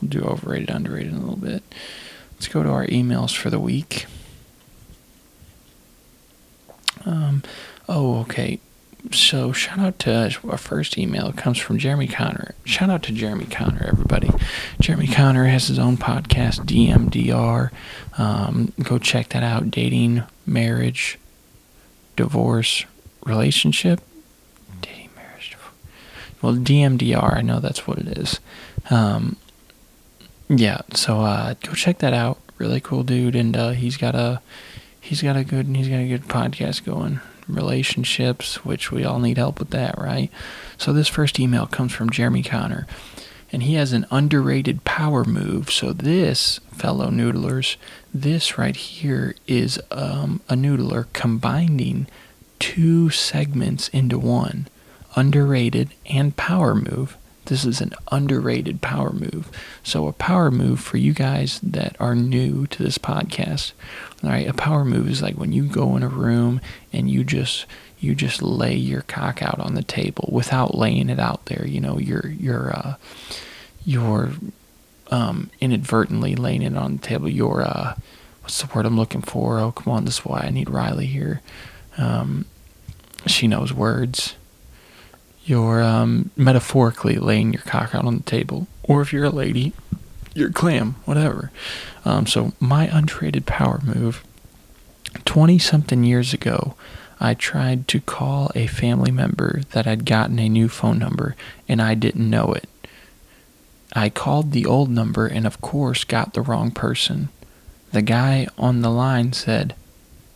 we'll 0.00 0.08
do 0.08 0.22
overrated, 0.22 0.70
underrated 0.70 1.12
a 1.12 1.18
little 1.18 1.36
bit. 1.36 1.62
Let's 2.32 2.48
go 2.48 2.62
to 2.62 2.70
our 2.70 2.86
emails 2.86 3.36
for 3.36 3.50
the 3.50 3.60
week. 3.60 4.06
Um, 7.04 7.42
oh, 7.88 8.20
okay. 8.20 8.60
So 9.12 9.52
shout 9.52 9.78
out 9.78 9.98
to 10.00 10.38
our 10.48 10.58
first 10.58 10.96
email. 10.98 11.28
It 11.28 11.36
comes 11.36 11.58
from 11.58 11.78
Jeremy 11.78 12.06
Connor. 12.06 12.54
Shout 12.64 12.90
out 12.90 13.02
to 13.04 13.12
Jeremy 13.12 13.46
Connor, 13.46 13.86
everybody. 13.86 14.30
Jeremy 14.80 15.08
Connor 15.08 15.46
has 15.46 15.68
his 15.68 15.78
own 15.78 15.96
podcast, 15.96 16.66
DMDR. 16.66 17.70
Um, 18.18 18.72
go 18.82 18.98
check 18.98 19.30
that 19.30 19.42
out. 19.42 19.70
Dating, 19.70 20.22
marriage, 20.46 21.18
divorce, 22.14 22.84
relationship. 23.24 24.00
Dating, 24.80 25.10
marriage, 25.16 25.50
divorce. 25.50 25.74
Well, 26.42 26.54
DMDR. 26.54 27.36
I 27.36 27.40
know 27.40 27.58
that's 27.58 27.86
what 27.86 27.98
it 27.98 28.18
is. 28.18 28.38
Um, 28.90 29.36
yeah. 30.48 30.82
So 30.94 31.22
uh, 31.22 31.54
go 31.62 31.72
check 31.72 31.98
that 31.98 32.12
out. 32.12 32.38
Really 32.58 32.80
cool 32.80 33.02
dude, 33.02 33.34
and 33.34 33.56
uh, 33.56 33.70
he's 33.70 33.96
got 33.96 34.14
a 34.14 34.42
he's 35.00 35.22
got 35.22 35.34
a 35.36 35.44
good 35.44 35.66
he's 35.74 35.88
got 35.88 35.96
a 36.00 36.06
good 36.06 36.24
podcast 36.24 36.84
going 36.84 37.20
relationships 37.54 38.64
which 38.64 38.90
we 38.90 39.04
all 39.04 39.18
need 39.18 39.38
help 39.38 39.58
with 39.58 39.70
that 39.70 39.96
right? 39.98 40.30
So 40.78 40.92
this 40.92 41.08
first 41.08 41.38
email 41.38 41.66
comes 41.66 41.92
from 41.92 42.10
jeremy 42.10 42.42
connor 42.42 42.86
and 43.52 43.62
he 43.62 43.74
has 43.74 43.92
an 43.92 44.06
underrated 44.10 44.84
power 44.84 45.24
move. 45.24 45.70
So 45.70 45.92
this 45.92 46.60
fellow 46.72 47.08
noodlers 47.10 47.76
this 48.12 48.58
right 48.58 48.76
here 48.76 49.34
is 49.46 49.80
um, 49.90 50.40
a 50.48 50.54
noodler 50.54 51.06
combining 51.12 52.06
two 52.58 53.10
segments 53.10 53.88
into 53.88 54.18
one. 54.18 54.68
Underrated 55.16 55.90
and 56.06 56.36
power 56.36 56.74
move 56.74 57.16
this 57.50 57.64
is 57.64 57.80
an 57.80 57.92
underrated 58.12 58.80
power 58.80 59.12
move. 59.12 59.50
So, 59.82 60.06
a 60.06 60.12
power 60.12 60.52
move 60.52 60.78
for 60.78 60.98
you 60.98 61.12
guys 61.12 61.58
that 61.64 61.96
are 61.98 62.14
new 62.14 62.68
to 62.68 62.82
this 62.82 62.96
podcast, 62.96 63.72
all 64.22 64.30
right, 64.30 64.48
a 64.48 64.54
power 64.54 64.84
move 64.84 65.08
is 65.08 65.20
like 65.20 65.34
when 65.34 65.50
you 65.50 65.64
go 65.64 65.96
in 65.96 66.04
a 66.04 66.08
room 66.08 66.60
and 66.92 67.10
you 67.10 67.24
just 67.24 67.66
you 67.98 68.14
just 68.14 68.40
lay 68.40 68.76
your 68.76 69.02
cock 69.02 69.42
out 69.42 69.58
on 69.58 69.74
the 69.74 69.82
table 69.82 70.28
without 70.32 70.76
laying 70.76 71.10
it 71.10 71.18
out 71.18 71.46
there. 71.46 71.66
You 71.66 71.80
know, 71.80 71.98
you're 71.98 72.28
you're 72.28 72.70
uh, 72.70 72.94
you're 73.84 74.30
um, 75.10 75.50
inadvertently 75.60 76.36
laying 76.36 76.62
it 76.62 76.76
on 76.76 76.98
the 76.98 77.02
table. 77.02 77.28
You're 77.28 77.62
uh, 77.62 77.96
what's 78.42 78.62
the 78.62 78.72
word 78.72 78.86
I'm 78.86 78.96
looking 78.96 79.22
for? 79.22 79.58
Oh, 79.58 79.72
come 79.72 79.92
on, 79.92 80.04
this 80.04 80.20
is 80.20 80.24
why 80.24 80.42
I 80.42 80.50
need 80.50 80.70
Riley 80.70 81.06
here. 81.06 81.42
Um, 81.98 82.44
she 83.26 83.48
knows 83.48 83.72
words 83.72 84.36
you're 85.50 85.82
um, 85.82 86.30
metaphorically 86.36 87.16
laying 87.16 87.52
your 87.52 87.62
cock 87.62 87.92
out 87.92 88.04
on 88.04 88.16
the 88.16 88.22
table. 88.22 88.68
Or 88.84 89.02
if 89.02 89.12
you're 89.12 89.24
a 89.24 89.30
lady, 89.30 89.72
your 90.32 90.50
clam, 90.50 90.94
whatever. 91.04 91.50
Um, 92.04 92.26
so, 92.26 92.52
my 92.60 92.86
untraded 92.86 93.46
power 93.46 93.80
move 93.82 94.24
20 95.24 95.58
something 95.58 96.04
years 96.04 96.32
ago, 96.32 96.76
I 97.18 97.34
tried 97.34 97.88
to 97.88 98.00
call 98.00 98.50
a 98.54 98.68
family 98.68 99.10
member 99.10 99.62
that 99.72 99.86
had 99.86 100.06
gotten 100.06 100.38
a 100.38 100.48
new 100.48 100.68
phone 100.68 100.98
number 100.98 101.34
and 101.68 101.82
I 101.82 101.94
didn't 101.94 102.30
know 102.30 102.52
it. 102.52 102.68
I 103.92 104.08
called 104.08 104.52
the 104.52 104.64
old 104.64 104.88
number 104.88 105.26
and, 105.26 105.46
of 105.46 105.60
course, 105.60 106.04
got 106.04 106.32
the 106.32 106.42
wrong 106.42 106.70
person. 106.70 107.28
The 107.90 108.02
guy 108.02 108.46
on 108.56 108.82
the 108.82 108.90
line 108.90 109.32
said, 109.32 109.74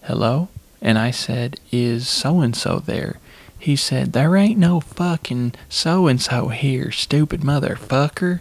Hello? 0.03 0.48
And 0.83 0.98
I 0.98 1.12
said, 1.12 1.61
Is 1.70 2.09
so 2.09 2.40
and 2.40 2.57
so 2.57 2.81
there? 2.81 3.20
He 3.64 3.77
said, 3.77 4.12
There 4.12 4.37
ain't 4.37 4.59
no 4.59 4.79
fucking 4.79 5.55
so 5.70 6.07
and 6.07 6.20
so 6.20 6.48
here, 6.48 6.92
stupid 6.92 7.40
motherfucker. 7.40 8.40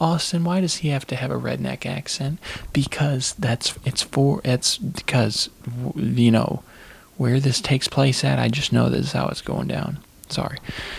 Austin, 0.00 0.44
why 0.44 0.62
does 0.62 0.76
he 0.76 0.88
have 0.88 1.06
to 1.08 1.14
have 1.14 1.30
a 1.30 1.38
redneck 1.38 1.84
accent? 1.84 2.38
Because 2.72 3.34
that's 3.38 3.78
it's 3.84 4.00
for 4.00 4.40
it's 4.46 4.78
because 4.78 5.50
you 5.94 6.30
know 6.30 6.62
where 7.18 7.38
this 7.38 7.60
takes 7.60 7.86
place 7.86 8.24
at. 8.24 8.38
I 8.38 8.48
just 8.48 8.72
know 8.72 8.88
this 8.88 9.08
is 9.08 9.12
how 9.12 9.26
it's 9.26 9.42
going 9.42 9.68
down. 9.68 9.98
Sorry. 10.30 10.56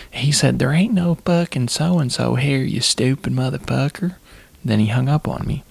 He 0.08 0.30
said 0.30 0.60
there 0.60 0.70
ain't 0.70 0.94
no 0.94 1.16
fucking 1.16 1.66
so 1.66 1.98
and 1.98 2.12
so 2.12 2.36
here, 2.36 2.62
you 2.62 2.80
stupid 2.80 3.32
motherfucker. 3.32 4.14
Then 4.64 4.78
he 4.78 4.86
hung 4.86 5.08
up 5.08 5.26
on 5.26 5.48
me. 5.48 5.64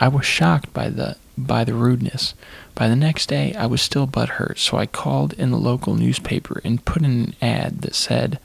I 0.00 0.08
was 0.08 0.26
shocked 0.26 0.72
by 0.72 0.88
the 0.88 1.18
by 1.38 1.62
the 1.62 1.74
rudeness. 1.74 2.34
By 2.74 2.88
the 2.88 2.96
next 2.96 3.28
day, 3.28 3.54
I 3.54 3.66
was 3.66 3.80
still 3.80 4.06
butthurt, 4.06 4.58
so 4.58 4.76
I 4.76 4.86
called 4.86 5.32
in 5.34 5.50
the 5.50 5.58
local 5.58 5.94
newspaper 5.94 6.60
and 6.64 6.84
put 6.84 7.02
in 7.02 7.10
an 7.10 7.34
ad 7.40 7.82
that 7.82 7.94
said, 7.94 8.40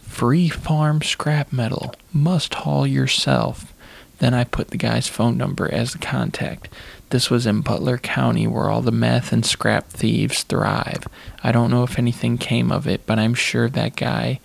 Free 0.00 0.48
farm 0.48 1.02
scrap 1.02 1.52
metal, 1.52 1.94
must 2.12 2.54
haul 2.54 2.86
yourself. 2.86 3.72
Then 4.18 4.32
I 4.32 4.44
put 4.44 4.68
the 4.68 4.78
guy's 4.78 5.08
phone 5.08 5.36
number 5.36 5.70
as 5.70 5.92
the 5.92 5.98
contact. 5.98 6.68
This 7.10 7.28
was 7.28 7.46
in 7.46 7.60
Butler 7.60 7.98
County 7.98 8.46
where 8.46 8.70
all 8.70 8.80
the 8.80 8.90
meth 8.90 9.32
and 9.32 9.44
scrap 9.44 9.90
thieves 9.90 10.42
thrive. 10.42 11.06
I 11.42 11.52
don't 11.52 11.70
know 11.70 11.82
if 11.82 11.98
anything 11.98 12.38
came 12.38 12.72
of 12.72 12.86
it, 12.86 13.04
but 13.04 13.18
I'm 13.18 13.34
sure 13.34 13.68
that 13.68 13.96
guy 13.96 14.40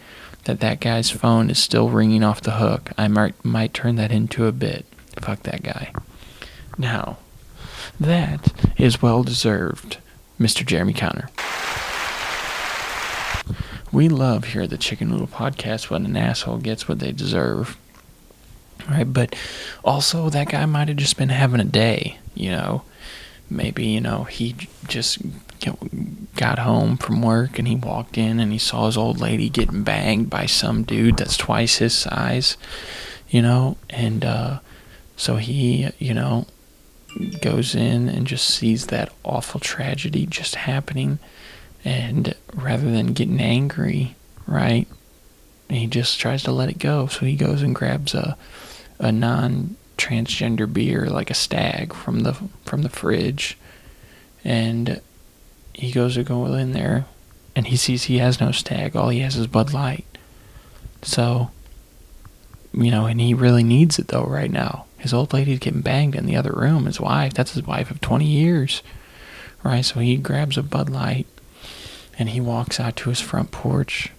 that 0.45 0.59
that 0.59 0.79
guy's 0.79 1.11
phone 1.11 1.49
is 1.49 1.59
still 1.59 1.89
ringing 1.89 2.23
off 2.23 2.41
the 2.41 2.51
hook. 2.51 2.91
I 2.97 3.07
might 3.07 3.45
might 3.45 3.73
turn 3.73 3.95
that 3.95 4.11
into 4.11 4.45
a 4.45 4.51
bit. 4.51 4.85
Fuck 5.19 5.43
that 5.43 5.63
guy. 5.63 5.93
Now, 6.77 7.17
that 8.01 8.51
is 8.77 9.01
well 9.01 9.23
deserved, 9.23 9.97
Mr. 10.39 10.65
Jeremy 10.65 10.93
Connor. 10.93 11.29
We 13.91 14.07
love 14.09 14.45
here 14.45 14.63
at 14.63 14.69
the 14.69 14.77
Chicken 14.77 15.09
Noodle 15.09 15.27
Podcast 15.27 15.89
when 15.89 16.05
an 16.05 16.15
asshole 16.15 16.57
gets 16.57 16.87
what 16.87 16.99
they 16.99 17.11
deserve. 17.11 17.77
Right, 18.89 19.11
but 19.11 19.35
also 19.83 20.29
that 20.29 20.49
guy 20.49 20.65
might 20.65 20.87
have 20.87 20.97
just 20.97 21.17
been 21.17 21.29
having 21.29 21.59
a 21.59 21.65
day, 21.65 22.17
you 22.33 22.51
know. 22.51 22.83
Maybe, 23.49 23.85
you 23.85 24.01
know, 24.01 24.23
he 24.23 24.55
just 24.87 25.19
got 26.37 26.59
home 26.59 26.97
from 26.97 27.21
work 27.21 27.59
and 27.59 27.67
he 27.67 27.75
walked 27.75 28.17
in 28.17 28.39
and 28.39 28.51
he 28.51 28.57
saw 28.57 28.85
his 28.85 28.97
old 28.97 29.19
lady 29.19 29.49
getting 29.49 29.83
banged 29.83 30.29
by 30.29 30.45
some 30.45 30.83
dude 30.83 31.17
that's 31.17 31.37
twice 31.37 31.77
his 31.77 31.93
size, 31.93 32.55
you 33.29 33.41
know, 33.41 33.77
and 33.89 34.23
uh, 34.23 34.59
so 35.17 35.35
he, 35.35 35.89
you 35.99 36.13
know, 36.13 36.47
goes 37.41 37.75
in 37.75 38.07
and 38.07 38.27
just 38.27 38.47
sees 38.47 38.87
that 38.87 39.11
awful 39.23 39.59
tragedy 39.59 40.25
just 40.25 40.55
happening 40.55 41.19
and 41.83 42.35
rather 42.53 42.89
than 42.89 43.13
getting 43.13 43.41
angry 43.41 44.15
right 44.47 44.87
he 45.69 45.87
just 45.87 46.19
tries 46.19 46.43
to 46.43 46.51
let 46.51 46.69
it 46.69 46.79
go 46.79 47.07
so 47.07 47.25
he 47.25 47.35
goes 47.35 47.61
and 47.61 47.75
grabs 47.75 48.13
a 48.13 48.37
a 49.01 49.11
non 49.11 49.75
transgender 50.01 50.71
beer, 50.71 51.07
like 51.07 51.29
a 51.29 51.35
stag 51.35 51.93
from 51.93 52.21
the 52.21 52.33
from 52.65 52.81
the 52.81 52.89
fridge, 52.89 53.57
and 54.43 54.99
he 55.73 55.91
goes 55.91 56.15
to 56.15 56.23
go 56.23 56.45
in 56.53 56.71
there, 56.71 57.05
and 57.55 57.67
he 57.67 57.75
sees 57.75 58.03
he 58.03 58.17
has 58.17 58.39
no 58.39 58.51
stag. 58.51 58.95
All 58.95 59.09
he 59.09 59.19
has 59.19 59.35
is 59.35 59.47
Bud 59.47 59.73
Light. 59.73 60.05
So, 61.03 61.51
you 62.73 62.91
know, 62.91 63.05
and 63.05 63.19
he 63.21 63.33
really 63.33 63.63
needs 63.63 63.99
it 63.99 64.07
though 64.07 64.25
right 64.25 64.51
now. 64.51 64.85
His 65.01 65.13
old 65.13 65.33
lady's 65.33 65.59
getting 65.59 65.81
banged 65.81 66.15
in 66.15 66.27
the 66.27 66.35
other 66.35 66.53
room. 66.53 66.85
His 66.85 67.01
wife, 67.01 67.33
that's 67.33 67.53
his 67.53 67.65
wife 67.65 67.89
of 67.89 68.01
20 68.01 68.23
years, 68.23 68.83
right? 69.63 69.83
So 69.83 69.99
he 69.99 70.15
grabs 70.15 70.57
a 70.57 70.63
Bud 70.63 70.89
Light, 70.89 71.25
and 72.19 72.29
he 72.29 72.39
walks 72.39 72.79
out 72.79 72.95
to 72.97 73.09
his 73.09 73.19
front 73.19 73.49
porch 73.49 74.11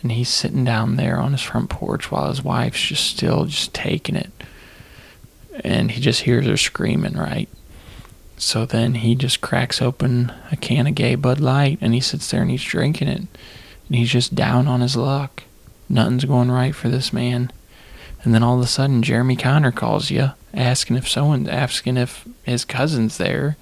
and 0.00 0.12
he's 0.12 0.28
sitting 0.28 0.64
down 0.64 0.96
there 0.96 1.18
on 1.18 1.32
his 1.32 1.42
front 1.42 1.68
porch 1.68 2.10
while 2.10 2.28
his 2.28 2.42
wife's 2.42 2.80
just 2.80 3.04
still 3.04 3.44
just 3.44 3.74
taking 3.74 4.14
it. 4.14 4.30
And 5.64 5.90
he 5.90 6.00
just 6.00 6.22
hears 6.22 6.46
her 6.46 6.56
screaming 6.56 7.14
right? 7.14 7.48
So 8.38 8.66
then 8.66 8.94
he 8.94 9.14
just 9.14 9.40
cracks 9.40 9.82
open 9.82 10.32
a 10.52 10.56
can 10.56 10.86
of 10.86 10.94
gay 10.94 11.14
bud 11.14 11.40
light 11.40 11.78
and 11.80 11.92
he 11.92 12.00
sits 12.00 12.30
there 12.30 12.42
and 12.42 12.50
he's 12.50 12.62
drinking 12.62 13.08
it. 13.08 13.18
And 13.18 13.96
he's 13.96 14.10
just 14.10 14.34
down 14.34 14.68
on 14.68 14.80
his 14.80 14.96
luck. 14.96 15.42
Nothing's 15.88 16.24
going 16.24 16.50
right 16.50 16.74
for 16.74 16.88
this 16.88 17.12
man 17.12 17.50
and 18.22 18.34
then 18.34 18.42
all 18.42 18.56
of 18.56 18.64
a 18.64 18.66
sudden 18.66 19.02
jeremy 19.02 19.36
connor 19.36 19.72
calls 19.72 20.10
you 20.10 20.30
asking 20.54 20.96
if 20.96 21.08
someone 21.08 21.48
asking 21.48 21.96
if 21.96 22.26
his 22.42 22.64
cousin's 22.64 23.18
there 23.18 23.56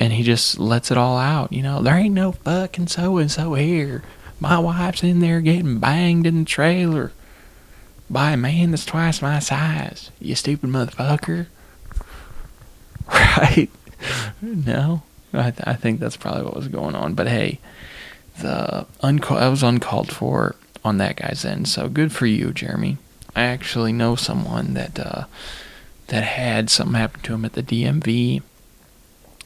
and 0.00 0.12
he 0.12 0.22
just 0.22 0.58
lets 0.58 0.90
it 0.90 0.98
all 0.98 1.18
out. 1.18 1.52
You 1.52 1.62
know, 1.62 1.82
there 1.82 1.96
ain't 1.96 2.14
no 2.14 2.32
fucking 2.32 2.88
so 2.88 3.18
and 3.18 3.30
so 3.30 3.54
here. 3.54 4.02
My 4.40 4.58
wife's 4.58 5.02
in 5.02 5.20
there 5.20 5.40
getting 5.40 5.78
banged 5.78 6.26
in 6.26 6.40
the 6.40 6.44
trailer 6.44 7.12
by 8.10 8.32
a 8.32 8.36
man 8.36 8.70
that's 8.70 8.84
twice 8.84 9.22
my 9.22 9.38
size. 9.38 10.10
You 10.20 10.34
stupid 10.34 10.70
motherfucker. 10.70 11.46
Right? 13.06 13.68
No, 14.40 15.02
I, 15.32 15.50
th- 15.50 15.66
I 15.66 15.74
think 15.74 16.00
that's 16.00 16.16
probably 16.16 16.44
what 16.44 16.56
was 16.56 16.68
going 16.68 16.94
on. 16.94 17.14
But 17.14 17.26
hey, 17.28 17.58
the 18.40 18.86
uncalled 19.02 19.42
I 19.42 19.48
was 19.48 19.62
uncalled 19.62 20.10
for 20.10 20.56
on 20.84 20.98
that 20.98 21.16
guy's 21.16 21.44
end. 21.44 21.68
So 21.68 21.88
good 21.88 22.12
for 22.12 22.26
you, 22.26 22.52
Jeremy. 22.52 22.96
I 23.36 23.42
actually 23.42 23.92
know 23.92 24.16
someone 24.16 24.74
that 24.74 24.98
uh, 24.98 25.24
that 26.08 26.24
had 26.24 26.70
something 26.70 26.94
happen 26.94 27.20
to 27.22 27.34
him 27.34 27.44
at 27.44 27.54
the 27.54 27.62
DMV 27.62 28.42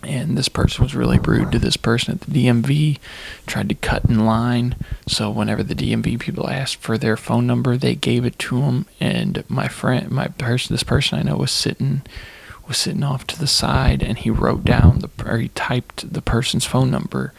and 0.03 0.39
this 0.39 0.49
person 0.49 0.85
was 0.85 0.95
really 0.95 1.19
rude 1.19 1.51
to 1.53 1.59
this 1.59 1.77
person 1.77 2.15
at 2.15 2.21
the 2.21 2.47
DMV, 2.47 2.99
tried 3.47 3.69
to 3.69 3.75
cut 3.75 4.05
in 4.05 4.25
line. 4.25 4.77
So 5.09 5.29
whenever 5.29 5.63
the 5.63 5.75
DMV 5.75 6.21
people 6.21 6.49
asked 6.49 6.77
for 6.77 6.97
their 6.97 7.17
phone 7.17 7.47
number, 7.47 7.77
they 7.77 7.97
gave 7.97 8.25
it 8.25 8.39
to 8.41 8.63
him. 8.63 8.87
And 9.01 9.43
my 9.49 9.67
friend, 9.67 10.11
my 10.11 10.29
person, 10.29 10.75
this 10.75 10.85
person 10.85 11.19
I 11.19 11.23
know 11.23 11.37
was 11.37 11.51
sitting, 11.51 12.03
was 12.69 12.79
sitting 12.79 13.03
off 13.03 13.27
to 13.29 13.39
the 13.39 13.49
side, 13.49 14.03
and 14.03 14.19
he 14.19 14.31
wrote 14.31 14.65
down 14.65 15.01
the, 15.01 15.11
or 15.29 15.39
he 15.39 15.49
typed 15.49 16.13
the 16.13 16.23
person's 16.23 16.65
phone 16.65 16.93
number 16.93 17.33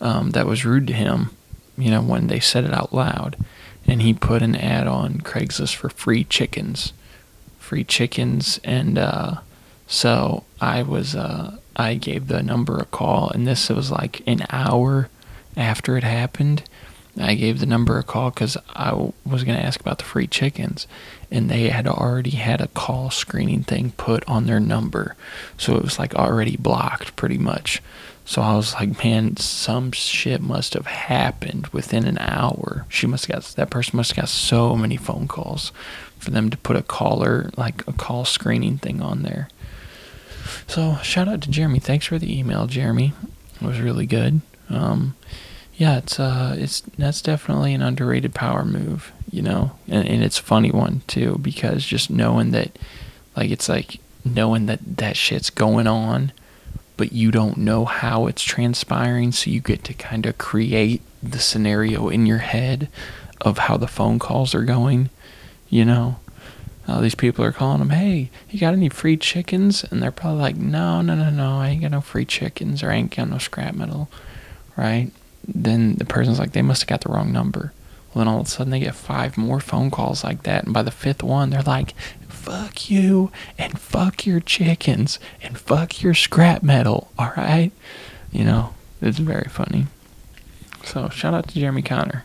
um, 0.00 0.30
that 0.30 0.46
was 0.46 0.64
rude 0.64 0.88
to 0.88 0.92
him. 0.92 1.30
You 1.76 1.92
know 1.92 2.02
when 2.02 2.26
they 2.26 2.40
said 2.40 2.64
it 2.64 2.74
out 2.74 2.92
loud, 2.92 3.36
and 3.88 4.02
he 4.02 4.12
put 4.12 4.42
an 4.42 4.54
ad 4.54 4.86
on 4.86 5.14
Craigslist 5.22 5.74
for 5.74 5.88
free 5.88 6.22
chickens, 6.22 6.92
free 7.58 7.84
chickens, 7.84 8.60
and 8.62 8.98
uh, 8.98 9.36
so 9.86 10.44
I 10.60 10.82
was. 10.82 11.16
Uh, 11.16 11.56
I 11.74 11.94
gave 11.94 12.26
the 12.26 12.42
number 12.42 12.78
a 12.78 12.84
call, 12.84 13.30
and 13.30 13.46
this 13.46 13.68
was 13.68 13.90
like 13.90 14.22
an 14.26 14.44
hour 14.50 15.08
after 15.56 15.96
it 15.96 16.02
happened. 16.02 16.64
I 17.20 17.34
gave 17.34 17.60
the 17.60 17.66
number 17.66 17.98
a 17.98 18.02
call 18.02 18.30
because 18.30 18.56
I 18.74 18.92
was 19.24 19.44
going 19.44 19.56
to 19.58 19.64
ask 19.64 19.80
about 19.80 19.98
the 19.98 20.04
free 20.04 20.26
chickens, 20.26 20.86
and 21.30 21.48
they 21.48 21.68
had 21.68 21.86
already 21.86 22.30
had 22.30 22.60
a 22.60 22.68
call 22.68 23.10
screening 23.10 23.62
thing 23.62 23.92
put 23.92 24.28
on 24.28 24.46
their 24.46 24.60
number. 24.60 25.14
So 25.56 25.76
it 25.76 25.82
was 25.82 25.98
like 25.98 26.14
already 26.14 26.56
blocked 26.56 27.16
pretty 27.16 27.38
much. 27.38 27.80
So 28.28 28.42
I 28.42 28.56
was 28.56 28.74
like, 28.74 29.02
man, 29.02 29.38
some 29.38 29.90
shit 29.90 30.42
must 30.42 30.74
have 30.74 30.84
happened 30.84 31.68
within 31.68 32.06
an 32.06 32.18
hour. 32.18 32.84
She 32.90 33.06
must 33.06 33.24
have 33.24 33.36
got, 33.36 33.44
that 33.56 33.70
person 33.70 33.96
must 33.96 34.10
have 34.10 34.24
got 34.24 34.28
so 34.28 34.76
many 34.76 34.98
phone 34.98 35.26
calls 35.26 35.72
for 36.18 36.30
them 36.30 36.50
to 36.50 36.58
put 36.58 36.76
a 36.76 36.82
caller, 36.82 37.50
like 37.56 37.88
a 37.88 37.92
call 37.94 38.26
screening 38.26 38.76
thing 38.76 39.00
on 39.00 39.22
there. 39.22 39.48
So 40.66 40.96
shout 41.02 41.26
out 41.26 41.40
to 41.40 41.50
Jeremy. 41.50 41.78
Thanks 41.78 42.04
for 42.04 42.18
the 42.18 42.38
email, 42.38 42.66
Jeremy. 42.66 43.14
It 43.62 43.66
was 43.66 43.80
really 43.80 44.04
good. 44.04 44.42
Um, 44.68 45.16
yeah, 45.76 45.96
it's 45.96 46.20
uh, 46.20 46.54
it's 46.58 46.80
that's 46.98 47.22
definitely 47.22 47.72
an 47.72 47.80
underrated 47.80 48.34
power 48.34 48.62
move, 48.62 49.10
you 49.30 49.40
know, 49.40 49.72
and, 49.88 50.06
and 50.06 50.22
it's 50.22 50.36
funny 50.36 50.70
one 50.70 51.00
too 51.06 51.38
because 51.40 51.82
just 51.82 52.10
knowing 52.10 52.50
that, 52.50 52.78
like, 53.34 53.50
it's 53.50 53.70
like 53.70 54.00
knowing 54.22 54.66
that 54.66 54.80
that 54.98 55.16
shit's 55.16 55.48
going 55.48 55.86
on, 55.86 56.32
but 56.98 57.12
you 57.12 57.30
don't 57.30 57.56
know 57.56 57.86
how 57.86 58.26
it's 58.26 58.42
transpiring, 58.42 59.32
so 59.32 59.50
you 59.50 59.60
get 59.60 59.84
to 59.84 59.94
kind 59.94 60.26
of 60.26 60.36
create 60.36 61.00
the 61.22 61.38
scenario 61.38 62.10
in 62.10 62.26
your 62.26 62.38
head 62.38 62.88
of 63.40 63.56
how 63.56 63.78
the 63.78 63.86
phone 63.86 64.18
calls 64.18 64.54
are 64.54 64.64
going, 64.64 65.08
you 65.70 65.86
know. 65.86 66.16
All 66.86 67.00
these 67.00 67.14
people 67.14 67.44
are 67.44 67.52
calling 67.52 67.80
them, 67.80 67.90
hey, 67.90 68.30
you 68.50 68.58
got 68.58 68.72
any 68.72 68.88
free 68.88 69.16
chickens? 69.18 69.84
And 69.84 70.02
they're 70.02 70.10
probably 70.10 70.40
like, 70.40 70.56
no, 70.56 71.02
no, 71.02 71.14
no, 71.14 71.28
no, 71.28 71.58
I 71.58 71.68
ain't 71.68 71.82
got 71.82 71.90
no 71.90 72.00
free 72.00 72.24
chickens 72.24 72.82
or 72.82 72.90
I 72.90 72.94
ain't 72.94 73.14
got 73.14 73.28
no 73.28 73.36
scrap 73.36 73.74
metal, 73.74 74.08
right? 74.74 75.10
Then 75.46 75.96
the 75.96 76.06
person's 76.06 76.38
like, 76.38 76.52
they 76.52 76.62
must 76.62 76.82
have 76.82 76.88
got 76.88 77.02
the 77.02 77.10
wrong 77.10 77.30
number. 77.30 77.72
Well, 78.14 78.24
then 78.24 78.32
all 78.32 78.40
of 78.40 78.46
a 78.46 78.50
sudden 78.50 78.70
they 78.70 78.80
get 78.80 78.94
five 78.94 79.36
more 79.36 79.60
phone 79.60 79.90
calls 79.90 80.24
like 80.24 80.44
that. 80.44 80.64
And 80.64 80.72
by 80.72 80.82
the 80.82 80.90
fifth 80.90 81.22
one, 81.22 81.50
they're 81.50 81.62
like, 81.62 81.94
fuck 82.48 82.88
you 82.88 83.30
and 83.58 83.78
fuck 83.78 84.24
your 84.24 84.40
chickens 84.40 85.18
and 85.42 85.58
fuck 85.58 86.02
your 86.02 86.14
scrap 86.14 86.62
metal, 86.62 87.10
all 87.18 87.32
right? 87.36 87.70
You 88.32 88.42
know, 88.44 88.74
it's 89.02 89.18
very 89.18 89.50
funny. 89.50 89.86
So 90.82 91.10
shout 91.10 91.34
out 91.34 91.48
to 91.48 91.54
Jeremy 91.60 91.82
Connor. 91.82 92.24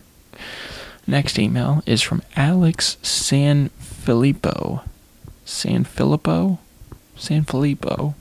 Next 1.05 1.37
email 1.37 1.83
is 1.85 2.01
from 2.01 2.21
Alex 2.37 2.95
San 3.01 3.67
Filippo. 3.79 4.83
San 5.43 5.83
Filippo? 5.83 6.59
San 7.17 7.43
Filippo. 7.43 8.15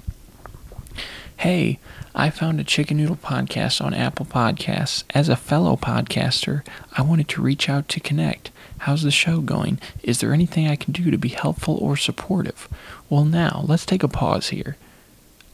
Hey, 1.37 1.79
I 2.15 2.29
found 2.29 2.61
a 2.61 2.65
chicken 2.65 2.99
noodle 2.99 3.17
podcast 3.17 3.83
on 3.83 3.95
Apple 3.95 4.27
Podcasts. 4.27 5.05
As 5.15 5.31
a 5.31 5.37
fellow 5.37 5.77
podcaster, 5.77 6.63
I 6.93 7.01
wanted 7.01 7.27
to 7.29 7.43
reach 7.43 7.71
out 7.71 7.89
to 7.89 8.01
connect. 8.01 8.51
How's 8.79 9.03
the 9.03 9.11
show 9.11 9.41
going? 9.41 9.81
Is 10.03 10.21
there 10.21 10.35
anything 10.35 10.69
I 10.69 10.77
can 10.77 10.93
do 10.93 11.11
to 11.11 11.17
be 11.17 11.31
helpful 11.31 11.79
or 11.79 11.97
supportive? 11.97 12.69
Well, 13.09 13.25
now, 13.25 13.65
let's 13.67 13.87
take 13.87 14.03
a 14.03 14.09
pause 14.09 14.51
here. 14.51 14.77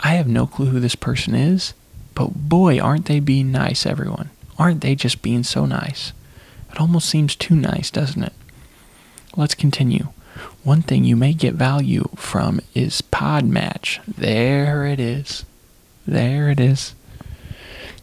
I 0.00 0.14
have 0.14 0.26
no 0.26 0.48
clue 0.48 0.66
who 0.66 0.80
this 0.80 0.96
person 0.96 1.36
is, 1.36 1.74
but 2.14 2.48
boy, 2.48 2.80
aren't 2.80 3.06
they 3.06 3.20
being 3.20 3.52
nice, 3.52 3.86
everyone. 3.86 4.30
Aren't 4.58 4.80
they 4.80 4.96
just 4.96 5.22
being 5.22 5.44
so 5.44 5.64
nice? 5.64 6.12
It 6.72 6.80
almost 6.80 7.08
seems 7.08 7.36
too 7.36 7.54
nice, 7.54 7.90
doesn't 7.90 8.22
it? 8.24 8.32
Let's 9.36 9.54
continue. 9.54 10.08
One 10.64 10.82
thing 10.82 11.04
you 11.04 11.14
may 11.14 11.34
get 11.34 11.54
value 11.54 12.08
from 12.16 12.60
is 12.74 13.00
Podmatch. 13.00 14.00
There 14.06 14.86
it 14.86 14.98
is. 14.98 15.44
There 16.08 16.48
it 16.48 16.58
is. 16.58 16.94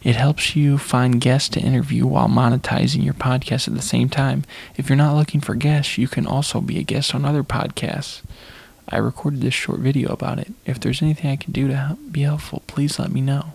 It 0.04 0.14
helps 0.14 0.54
you 0.54 0.78
find 0.78 1.20
guests 1.20 1.48
to 1.50 1.60
interview 1.60 2.06
while 2.06 2.28
monetizing 2.28 3.04
your 3.04 3.14
podcast 3.14 3.66
at 3.66 3.74
the 3.74 3.82
same 3.82 4.08
time. 4.08 4.44
If 4.76 4.88
you're 4.88 4.94
not 4.94 5.16
looking 5.16 5.40
for 5.40 5.56
guests, 5.56 5.98
you 5.98 6.06
can 6.06 6.24
also 6.24 6.60
be 6.60 6.78
a 6.78 6.84
guest 6.84 7.16
on 7.16 7.24
other 7.24 7.42
podcasts. 7.42 8.22
I 8.88 8.98
recorded 8.98 9.40
this 9.40 9.54
short 9.54 9.80
video 9.80 10.12
about 10.12 10.38
it. 10.38 10.52
If 10.64 10.78
there's 10.78 11.02
anything 11.02 11.32
I 11.32 11.34
can 11.34 11.50
do 11.50 11.66
to 11.66 11.98
be 12.08 12.20
helpful, 12.20 12.62
please 12.68 13.00
let 13.00 13.10
me 13.10 13.20
know. 13.20 13.54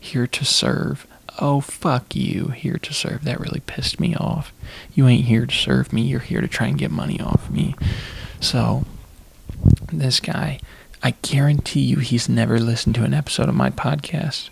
Here 0.00 0.26
to 0.26 0.44
serve. 0.44 1.06
Oh, 1.40 1.60
fuck 1.60 2.16
you. 2.16 2.48
Here 2.48 2.78
to 2.78 2.92
serve. 2.92 3.22
That 3.22 3.38
really 3.38 3.60
pissed 3.66 4.00
me 4.00 4.16
off. 4.16 4.52
You 4.94 5.06
ain't 5.06 5.26
here 5.26 5.46
to 5.46 5.54
serve 5.54 5.92
me. 5.92 6.02
You're 6.02 6.18
here 6.18 6.40
to 6.40 6.48
try 6.48 6.66
and 6.66 6.76
get 6.76 6.90
money 6.90 7.20
off 7.20 7.48
me. 7.48 7.76
So, 8.40 8.84
this 9.92 10.18
guy, 10.18 10.58
I 11.06 11.14
guarantee 11.22 11.82
you 11.82 11.98
he's 11.98 12.28
never 12.28 12.58
listened 12.58 12.96
to 12.96 13.04
an 13.04 13.14
episode 13.14 13.48
of 13.48 13.54
my 13.54 13.70
podcast. 13.70 14.48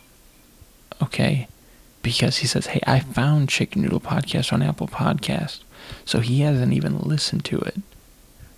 Okay? 1.02 1.48
Because 2.00 2.36
he 2.36 2.46
says, 2.46 2.66
hey, 2.66 2.78
I 2.86 3.00
found 3.00 3.48
Chicken 3.48 3.82
Noodle 3.82 3.98
Podcast 3.98 4.52
on 4.52 4.62
Apple 4.62 4.86
Podcast. 4.86 5.64
So 6.04 6.20
he 6.20 6.42
hasn't 6.42 6.72
even 6.72 7.00
listened 7.00 7.44
to 7.46 7.58
it. 7.58 7.78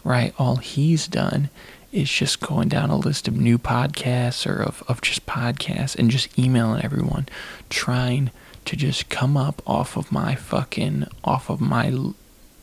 Right? 0.04 0.34
All 0.38 0.56
he's 0.56 1.08
done 1.08 1.48
is 1.90 2.10
just 2.10 2.42
going 2.42 2.68
down 2.68 2.90
a 2.90 2.98
list 2.98 3.28
of 3.28 3.34
new 3.38 3.56
podcasts 3.56 4.46
or 4.46 4.62
of, 4.62 4.82
of 4.88 5.00
just 5.00 5.24
podcasts 5.24 5.96
and 5.96 6.10
just 6.10 6.38
emailing 6.38 6.84
everyone, 6.84 7.26
trying 7.70 8.30
to 8.66 8.76
just 8.76 9.08
come 9.08 9.38
up 9.38 9.62
off 9.66 9.96
of 9.96 10.12
my 10.12 10.34
fucking, 10.34 11.06
off 11.24 11.48
of 11.48 11.62
my 11.62 11.90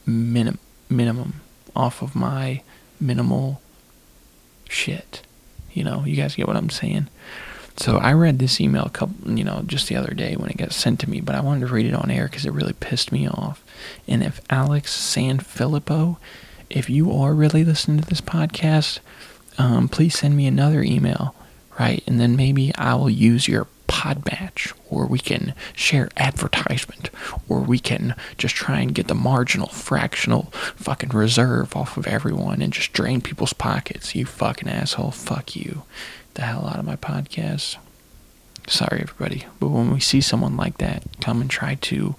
minim, 0.06 0.60
minimum, 0.90 1.42
off 1.76 2.04
of 2.04 2.16
my 2.16 2.62
minimal 3.00 3.63
shit. 4.74 5.22
You 5.72 5.84
know, 5.84 6.04
you 6.06 6.16
guys 6.16 6.36
get 6.36 6.48
what 6.48 6.58
I'm 6.58 6.70
saying? 6.70 7.08
So 7.78 7.98
I 7.98 8.14
read 8.14 8.38
this 8.38 8.62
email 8.62 8.84
a 8.84 8.90
couple, 8.90 9.32
you 9.32 9.44
know, 9.44 9.64
just 9.66 9.88
the 9.88 9.96
other 9.96 10.14
day 10.14 10.36
when 10.36 10.50
it 10.50 10.58
got 10.58 10.74
sent 10.74 11.00
to 11.00 11.10
me, 11.10 11.22
but 11.22 11.34
I 11.34 11.42
wanted 11.42 11.68
to 11.68 11.74
read 11.74 11.88
it 11.88 11.96
on 11.96 12.12
air 12.12 12.26
because 12.26 12.46
it 12.46 12.54
really 12.54 12.74
pissed 12.74 13.12
me 13.12 13.28
off. 13.28 13.64
And 14.08 14.22
if 14.24 14.42
Alex 14.52 14.96
Sanfilippo 14.96 16.18
if 16.74 16.90
you 16.90 17.12
are 17.12 17.34
really 17.34 17.64
listening 17.64 18.00
to 18.02 18.10
this 18.10 18.22
podcast, 18.22 19.00
um, 19.58 19.88
please 19.88 20.18
send 20.18 20.36
me 20.36 20.48
another 20.48 20.82
email, 20.82 21.36
right? 21.80 22.04
And 22.08 22.20
then 22.20 22.36
maybe 22.36 22.74
I 22.76 22.96
will 22.96 23.12
use 23.12 23.48
your 23.48 23.68
pod 24.04 24.22
or 24.90 25.06
we 25.06 25.18
can 25.18 25.54
share 25.74 26.10
advertisement, 26.18 27.10
or 27.48 27.62
we 27.62 27.80
can 27.80 28.14
just 28.38 28.54
try 28.54 28.82
and 28.82 28.94
get 28.94 29.08
the 29.08 29.16
marginal 29.16 29.68
fractional 29.68 30.52
fucking 30.76 31.12
reserve 31.12 31.74
off 31.74 31.96
of 31.96 32.06
everyone 32.06 32.62
and 32.62 32.74
just 32.74 32.92
drain 32.92 33.22
people's 33.22 33.54
pockets. 33.54 34.14
You 34.14 34.26
fucking 34.26 34.68
asshole. 34.68 35.12
Fuck 35.12 35.56
you. 35.56 35.84
The 36.34 36.42
hell 36.42 36.68
out 36.68 36.80
of 36.80 36.86
my 36.86 36.98
podcast. 36.98 37.78
Sorry, 38.68 39.02
everybody. 39.02 39.46
But 39.60 39.70
when 39.70 39.92
we 39.94 40.02
see 40.02 40.20
someone 40.20 40.58
like 40.58 40.80
that 40.80 41.04
come 41.22 41.40
and 41.40 41.50
try 41.50 41.76
to 41.76 42.16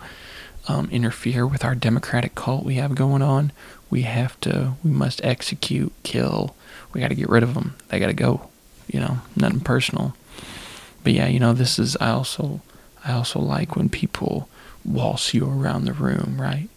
um, 0.66 0.88
interfere 0.90 1.46
with 1.46 1.64
our 1.64 1.74
democratic 1.74 2.34
cult 2.34 2.64
we 2.64 2.76
have 2.76 2.94
going 2.94 3.20
on, 3.20 3.52
we 3.90 4.02
have 4.02 4.40
to, 4.40 4.74
we 4.82 4.90
must 4.90 5.22
execute, 5.22 5.92
kill. 6.02 6.56
We 6.94 7.02
got 7.02 7.08
to 7.08 7.14
get 7.14 7.28
rid 7.28 7.42
of 7.42 7.52
them. 7.52 7.76
They 7.88 7.98
got 7.98 8.06
to 8.06 8.14
go. 8.14 8.48
You 8.86 9.00
know, 9.00 9.18
nothing 9.36 9.60
personal. 9.60 10.14
But 11.04 11.12
yeah, 11.12 11.28
you 11.28 11.38
know, 11.38 11.52
this 11.52 11.78
is, 11.78 11.96
I 12.00 12.10
also, 12.10 12.62
I 13.04 13.12
also 13.12 13.38
like 13.38 13.76
when 13.76 13.88
people 13.88 14.48
waltz 14.84 15.32
you 15.34 15.46
around 15.48 15.84
the 15.84 15.92
room, 15.92 16.40
right? 16.40 16.68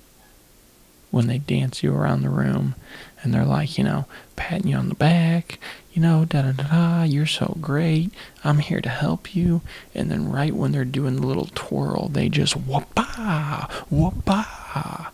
When 1.10 1.28
they 1.28 1.38
dance 1.38 1.82
you 1.82 1.96
around 1.96 2.22
the 2.22 2.30
room 2.30 2.76
and 3.24 3.34
they're 3.34 3.46
like, 3.46 3.78
you 3.78 3.84
know, 3.84 4.06
patting 4.36 4.68
you 4.68 4.76
on 4.78 4.90
the 4.90 4.96
back, 4.96 5.58
you 5.94 6.02
know, 6.02 6.26
da 6.26 6.42
da 6.44 6.52
da 6.52 6.63
da, 6.63 7.04
you're 7.04 7.26
so 7.26 7.58
great. 7.62 8.12
I'm 8.44 8.60
here 8.60 8.82
to 8.82 8.90
help 8.90 9.34
you. 9.34 9.62
And 9.96 10.12
then 10.12 10.30
right 10.30 10.54
when 10.54 10.74
they're 10.74 10.86
doing 10.86 11.16
the 11.16 11.26
little 11.26 11.50
twirl, 11.56 12.10
they 12.10 12.30
just 12.30 12.56
whoop-ah, 12.56 13.86
whoop-ah. 13.90 15.12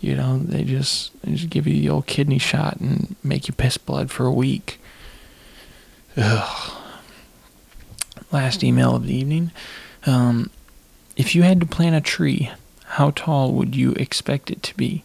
You 0.00 0.16
know, 0.16 0.38
they 0.38 0.64
just, 0.64 1.18
they 1.22 1.32
just 1.32 1.50
give 1.50 1.66
you 1.66 1.74
the 1.80 1.88
old 1.88 2.06
kidney 2.06 2.38
shot 2.38 2.78
and 2.80 3.16
make 3.22 3.48
you 3.48 3.54
piss 3.54 3.78
blood 3.78 4.10
for 4.10 4.26
a 4.26 4.32
week. 4.32 4.80
Ugh. 6.16 6.72
Last 8.30 8.62
email 8.62 8.94
of 8.94 9.06
the 9.06 9.14
evening. 9.14 9.50
Um, 10.06 10.50
if 11.16 11.34
you 11.34 11.42
had 11.42 11.60
to 11.60 11.66
plant 11.66 11.96
a 11.96 12.00
tree, 12.00 12.50
how 12.84 13.10
tall 13.10 13.52
would 13.52 13.74
you 13.74 13.92
expect 13.92 14.50
it 14.50 14.62
to 14.64 14.76
be? 14.76 15.02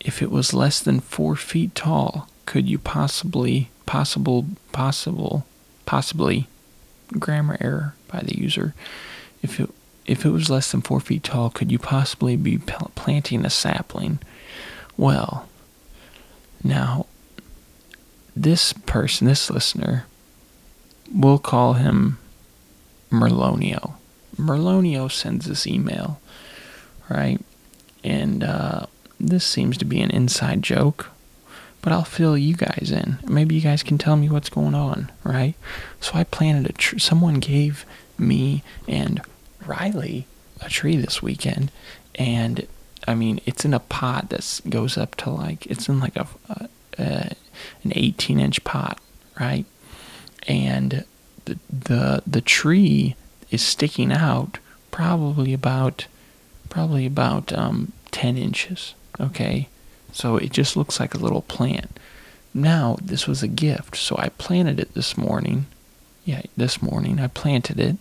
If 0.00 0.22
it 0.22 0.30
was 0.30 0.54
less 0.54 0.80
than 0.80 1.00
four 1.00 1.36
feet 1.36 1.74
tall, 1.74 2.28
could 2.46 2.68
you 2.68 2.78
possibly, 2.78 3.70
possible, 3.86 4.46
possible, 4.72 5.44
possibly, 5.86 6.46
grammar 7.12 7.56
error 7.60 7.94
by 8.08 8.20
the 8.20 8.38
user. 8.38 8.74
If 9.42 9.60
it 9.60 9.70
if 10.06 10.24
it 10.24 10.30
was 10.30 10.48
less 10.48 10.72
than 10.72 10.80
four 10.80 11.00
feet 11.00 11.22
tall, 11.22 11.50
could 11.50 11.70
you 11.70 11.78
possibly 11.78 12.34
be 12.34 12.56
pl- 12.56 12.90
planting 12.94 13.44
a 13.44 13.50
sapling? 13.50 14.20
Well, 14.96 15.46
now, 16.64 17.04
this 18.34 18.72
person, 18.72 19.26
this 19.26 19.50
listener, 19.50 20.06
we'll 21.14 21.38
call 21.38 21.74
him 21.74 22.18
Merlonio. 23.10 23.94
Merlonio 24.36 25.10
sends 25.10 25.46
this 25.46 25.66
email, 25.66 26.20
right? 27.08 27.40
And 28.04 28.44
uh, 28.44 28.86
this 29.18 29.44
seems 29.44 29.76
to 29.78 29.84
be 29.84 30.00
an 30.00 30.10
inside 30.10 30.62
joke, 30.62 31.10
but 31.82 31.92
I'll 31.92 32.04
fill 32.04 32.38
you 32.38 32.54
guys 32.54 32.90
in. 32.92 33.18
Maybe 33.26 33.54
you 33.54 33.60
guys 33.60 33.82
can 33.82 33.98
tell 33.98 34.16
me 34.16 34.28
what's 34.28 34.48
going 34.48 34.74
on, 34.74 35.10
right? 35.24 35.54
So 36.00 36.12
I 36.14 36.24
planted 36.24 36.70
a 36.70 36.72
tree. 36.72 36.98
Someone 36.98 37.34
gave 37.34 37.84
me 38.16 38.62
and 38.86 39.20
Riley 39.64 40.26
a 40.60 40.68
tree 40.68 40.96
this 40.96 41.22
weekend, 41.22 41.70
and 42.14 42.66
I 43.06 43.14
mean 43.14 43.40
it's 43.46 43.64
in 43.64 43.74
a 43.74 43.80
pot 43.80 44.30
that 44.30 44.60
goes 44.68 44.98
up 44.98 45.14
to 45.16 45.30
like 45.30 45.66
it's 45.66 45.88
in 45.88 46.00
like 46.00 46.16
a, 46.16 46.26
a, 46.48 46.68
a 46.98 47.32
an 47.84 47.92
18 47.94 48.40
inch 48.40 48.62
pot, 48.64 48.98
right? 49.38 49.64
And 50.46 51.04
the 51.44 51.58
the 51.70 52.22
the 52.26 52.40
tree 52.40 53.16
is 53.50 53.62
sticking 53.62 54.12
out 54.12 54.58
probably 54.90 55.52
about 55.52 56.06
probably 56.68 57.06
about 57.06 57.52
um, 57.52 57.92
10 58.10 58.36
inches. 58.36 58.94
Okay, 59.20 59.68
so 60.12 60.36
it 60.36 60.52
just 60.52 60.76
looks 60.76 61.00
like 61.00 61.14
a 61.14 61.18
little 61.18 61.42
plant. 61.42 61.98
Now 62.54 62.96
this 63.02 63.26
was 63.26 63.42
a 63.42 63.48
gift, 63.48 63.96
so 63.96 64.16
I 64.18 64.28
planted 64.30 64.78
it 64.80 64.94
this 64.94 65.16
morning. 65.16 65.66
Yeah, 66.24 66.42
this 66.56 66.82
morning 66.82 67.20
I 67.20 67.28
planted 67.28 67.80
it, 67.80 67.96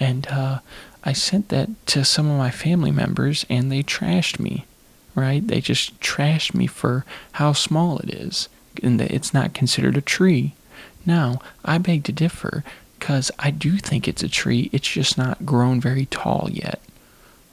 and 0.00 0.26
uh, 0.28 0.60
I 1.04 1.12
sent 1.12 1.48
that 1.50 1.68
to 1.88 2.04
some 2.04 2.30
of 2.30 2.38
my 2.38 2.50
family 2.50 2.90
members, 2.90 3.44
and 3.48 3.70
they 3.70 3.82
trashed 3.82 4.38
me. 4.38 4.66
Right? 5.14 5.46
They 5.46 5.60
just 5.60 6.00
trashed 6.00 6.54
me 6.54 6.66
for 6.66 7.04
how 7.32 7.52
small 7.52 7.98
it 7.98 8.08
is, 8.08 8.48
and 8.82 8.98
that 8.98 9.10
it's 9.10 9.34
not 9.34 9.52
considered 9.52 9.96
a 9.96 10.00
tree. 10.00 10.54
Now 11.04 11.40
I 11.64 11.78
beg 11.78 12.04
to 12.04 12.12
differ 12.12 12.64
because 12.98 13.30
I 13.38 13.50
do 13.50 13.78
think 13.78 14.06
it's 14.06 14.22
a 14.22 14.28
tree. 14.28 14.70
It's 14.72 14.88
just 14.88 15.18
not 15.18 15.44
grown 15.44 15.80
very 15.80 16.06
tall 16.06 16.48
yet, 16.52 16.80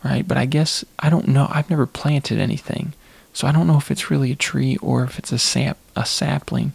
right? 0.04 0.28
But 0.28 0.38
I 0.38 0.46
guess 0.46 0.86
I 1.00 1.10
don't 1.10 1.28
know. 1.28 1.48
I've 1.50 1.70
never 1.70 1.86
planted 1.88 2.40
anything, 2.40 2.94
so 3.34 3.48
I 3.48 3.52
don't 3.52 3.68
know 3.68 3.78
if 3.78 3.90
it's 3.90 4.12
really 4.12 4.32
a 4.32 4.36
tree 4.36 4.78
or 4.78 5.04
if 5.04 5.18
it's 5.18 5.32
a 5.32 5.40
sap 5.40 5.78
a 5.96 6.06
sapling. 6.06 6.74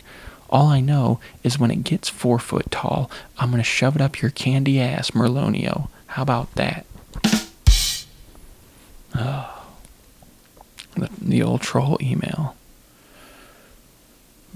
All 0.50 0.66
I 0.68 0.80
know 0.80 1.20
is 1.42 1.58
when 1.58 1.70
it 1.70 1.84
gets 1.84 2.08
four 2.08 2.38
foot 2.38 2.70
tall, 2.70 3.10
I'm 3.38 3.50
gonna 3.50 3.62
shove 3.62 3.96
it 3.96 4.02
up 4.02 4.20
your 4.20 4.30
candy 4.30 4.80
ass, 4.80 5.12
Merlonio. 5.12 5.88
How 6.08 6.22
about 6.22 6.52
that? 6.54 6.86
Oh, 9.16 9.64
the, 10.96 11.08
the 11.20 11.42
old 11.42 11.60
troll 11.60 11.96
email. 12.00 12.56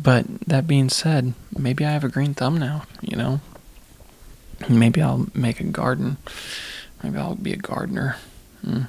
But 0.00 0.26
that 0.46 0.66
being 0.66 0.88
said, 0.88 1.34
maybe 1.56 1.84
I 1.84 1.90
have 1.90 2.04
a 2.04 2.08
green 2.08 2.34
thumb 2.34 2.56
now, 2.56 2.84
you 3.00 3.16
know? 3.16 3.40
Maybe 4.68 5.02
I'll 5.02 5.26
make 5.34 5.60
a 5.60 5.64
garden. 5.64 6.18
Maybe 7.02 7.18
I'll 7.18 7.34
be 7.34 7.52
a 7.52 7.56
gardener. 7.56 8.16
Hmm. 8.64 8.82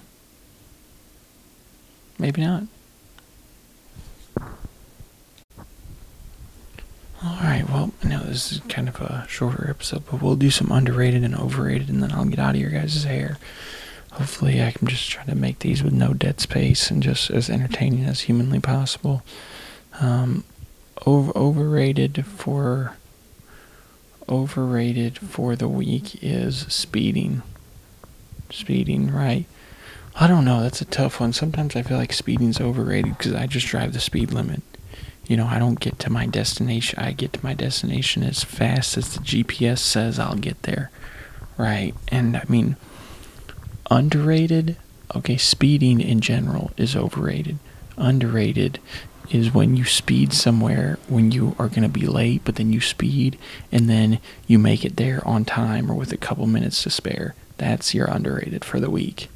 Maybe 2.17 2.41
not. 2.41 2.63
Alright, 7.24 7.69
well, 7.69 7.91
I 8.04 8.08
know 8.08 8.19
this 8.24 8.52
is 8.52 8.60
kind 8.69 8.88
of 8.88 9.02
a 9.02 9.26
shorter 9.28 9.69
episode, 9.69 10.06
but 10.10 10.22
we'll 10.22 10.36
do 10.36 10.50
some 10.50 10.72
underrated 10.72 11.24
and 11.24 11.36
overrated, 11.36 11.89
and 11.89 12.02
then 12.02 12.13
I'll 12.13 12.26
get 12.26 12.39
out 12.39 12.56
of 12.56 12.62
your 12.62 12.69
guys' 12.69 13.04
hair. 13.04 13.38
Hopefully, 14.12 14.63
I 14.63 14.72
can 14.72 14.88
just 14.88 15.10
try 15.10 15.26
to 15.26 15.36
make 15.36 15.60
these 15.60 15.84
with 15.84 15.93
no 15.93 16.13
dead 16.13 16.39
space 16.39 16.89
and 16.89 17.04
just 17.04 17.30
as 17.30 17.50
entertaining 17.50 18.06
as 18.06 18.22
humanly 18.22 18.60
possible. 18.60 19.24
Um, 20.00 20.45
over, 21.05 21.31
overrated 21.35 22.25
for 22.25 22.95
overrated 24.29 25.17
for 25.17 25.55
the 25.55 25.67
week 25.67 26.23
is 26.23 26.59
speeding. 26.69 27.41
Speeding, 28.51 29.12
right? 29.12 29.45
I 30.15 30.27
don't 30.27 30.45
know. 30.45 30.62
That's 30.62 30.81
a 30.81 30.85
tough 30.85 31.19
one. 31.19 31.33
Sometimes 31.33 31.75
I 31.75 31.81
feel 31.81 31.97
like 31.97 32.13
speeding's 32.13 32.62
overrated 32.62 33.17
because 33.17 33.33
I 33.33 33.47
just 33.47 33.67
drive 33.67 33.93
the 33.93 33.99
speed 33.99 34.31
limit. 34.31 34.62
You 35.27 35.38
know, 35.38 35.45
I 35.45 35.59
don't 35.59 35.79
get 35.79 35.99
to 35.99 36.09
my 36.09 36.25
destination. 36.25 36.99
I 36.99 37.12
get 37.12 37.33
to 37.33 37.43
my 37.43 37.53
destination 37.53 38.23
as 38.23 38.43
fast 38.43 38.97
as 38.97 39.13
the 39.13 39.19
GPS 39.19 39.79
says 39.79 40.17
I'll 40.19 40.35
get 40.35 40.63
there. 40.63 40.91
Right? 41.57 41.93
And 42.07 42.38
I 42.38 42.43
mean, 42.47 42.75
underrated, 43.91 44.77
okay, 45.15 45.38
speeding 45.38 46.01
in 46.01 46.19
general 46.19 46.71
is 46.77 46.95
overrated. 46.95 47.59
Underrated 47.97 48.79
is 49.30 49.54
when 49.54 49.76
you 49.76 49.86
speed 49.86 50.34
somewhere 50.34 50.98
when 51.08 51.32
you 51.32 51.56
are 51.60 51.68
going 51.68 51.84
to 51.84 51.89
be 51.89 52.08
late, 52.08 52.42
but 52.44 52.56
then 52.56 52.74
you 52.74 52.82
speed 52.82 53.38
and 53.72 53.89
then 53.89 54.20
you 54.48 54.58
make 54.58 54.84
it 54.84 54.98
there 54.98 55.26
on 55.28 55.46
time 55.46 55.92
or 55.92 55.96
with 55.96 56.12
a 56.12 56.18
couple 56.18 56.48
minutes 56.48 56.84
to 56.84 56.89
spare. 56.89 57.36
That's 57.58 57.94
your 57.94 58.08
underrated 58.08 58.65
for 58.65 58.80
the 58.80 58.89
week, 58.89 59.30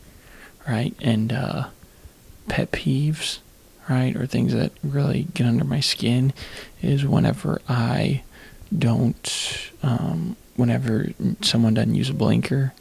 right? 0.68 0.96
And 1.02 1.32
uh, 1.32 1.68
pet 2.48 2.72
peeves, 2.72 3.40
right, 3.90 4.16
or 4.16 4.26
things 4.26 4.54
that 4.54 4.72
really 4.84 5.28
get 5.34 5.48
under 5.48 5.66
my 5.66 5.80
skin 5.80 6.34
is 6.82 7.06
whenever 7.06 7.62
I 7.68 8.24
don't, 8.76 9.72
um, 9.84 10.36
whenever 10.56 11.10
someone 11.42 11.76
doesn't 11.76 11.96
use 11.96 12.10
a 12.10 12.14
blinker. 12.14 12.74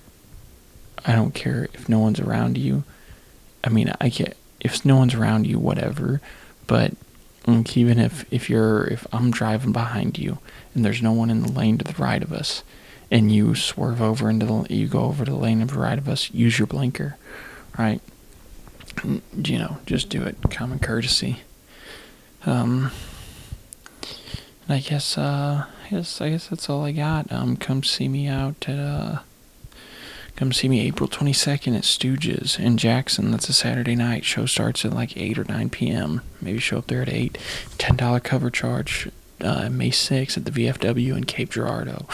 I 1.05 1.13
don't 1.13 1.35
care 1.35 1.69
if 1.75 1.89
no 1.89 1.99
one's 1.99 2.21
around 2.21 2.57
you. 2.57 2.85
I 3.65 3.69
mean, 3.69 3.93
I 4.01 4.09
get 4.09 4.37
if 4.61 4.85
no 4.85 4.97
one's 4.97 5.15
around 5.15 5.47
you, 5.47 5.59
whatever 5.59 6.21
but 6.73 6.93
even 7.77 7.99
if 7.99 8.25
if 8.33 8.49
you're 8.49 8.85
if 8.85 9.07
I'm 9.13 9.31
driving 9.31 9.73
behind 9.73 10.19
you 10.19 10.39
and 10.75 10.83
there's 10.83 11.03
no 11.03 11.13
one 11.13 11.29
in 11.29 11.43
the 11.43 11.53
lane 11.53 11.77
to 11.77 11.85
the 11.85 12.03
right 12.03 12.23
of 12.23 12.33
us 12.33 12.63
and 13.11 13.31
you 13.31 13.55
swerve 13.55 14.01
over 14.01 14.31
into 14.31 14.47
the 14.47 14.67
you 14.71 14.89
go 14.89 15.01
over 15.01 15.27
to 15.27 15.31
the 15.31 15.37
lane 15.37 15.61
to 15.61 15.67
the 15.67 15.79
right 15.79 15.99
of 15.99 16.09
us 16.09 16.31
use 16.33 16.59
your 16.59 16.67
blinker 16.67 17.19
right? 17.79 18.01
You 19.05 19.59
know 19.59 19.77
just 19.85 20.09
do 20.09 20.23
it. 20.23 20.39
Common 20.51 20.79
courtesy. 20.79 21.43
Um 22.47 22.91
I 24.67 24.79
guess 24.79 25.19
uh 25.19 25.67
I 25.85 25.89
guess 25.91 26.23
I 26.23 26.31
guess 26.31 26.49
that's 26.49 26.71
all 26.71 26.87
I 26.87 26.93
got. 26.93 27.31
Um 27.31 27.59
come 27.59 27.83
see 27.83 28.09
me 28.09 28.29
out 28.29 28.67
at 28.67 28.79
uh 28.79 29.19
Come 30.37 30.53
see 30.53 30.69
me 30.69 30.81
April 30.81 31.09
22nd 31.09 31.77
at 31.77 31.83
Stooges 31.85 32.59
in 32.59 32.77
Jackson. 32.77 33.31
That's 33.31 33.49
a 33.49 33.53
Saturday 33.53 33.95
night. 33.95 34.25
Show 34.25 34.47
starts 34.47 34.85
at 34.85 34.93
like 34.93 35.17
8 35.17 35.39
or 35.39 35.45
9 35.45 35.71
p.m. 35.71 36.23
Maybe 36.41 36.59
show 36.59 36.79
up 36.79 36.87
there 36.87 37.03
at 37.03 37.09
8. 37.09 37.39
$10 37.79 38.23
cover 38.23 38.51
charge. 38.51 39.11
Uh, 39.41 39.69
May 39.69 39.91
6th 39.91 40.37
at 40.37 40.45
the 40.45 40.53
VFW 40.53 41.17
in 41.17 41.25
Cape 41.25 41.51
Girardeau. 41.51 42.07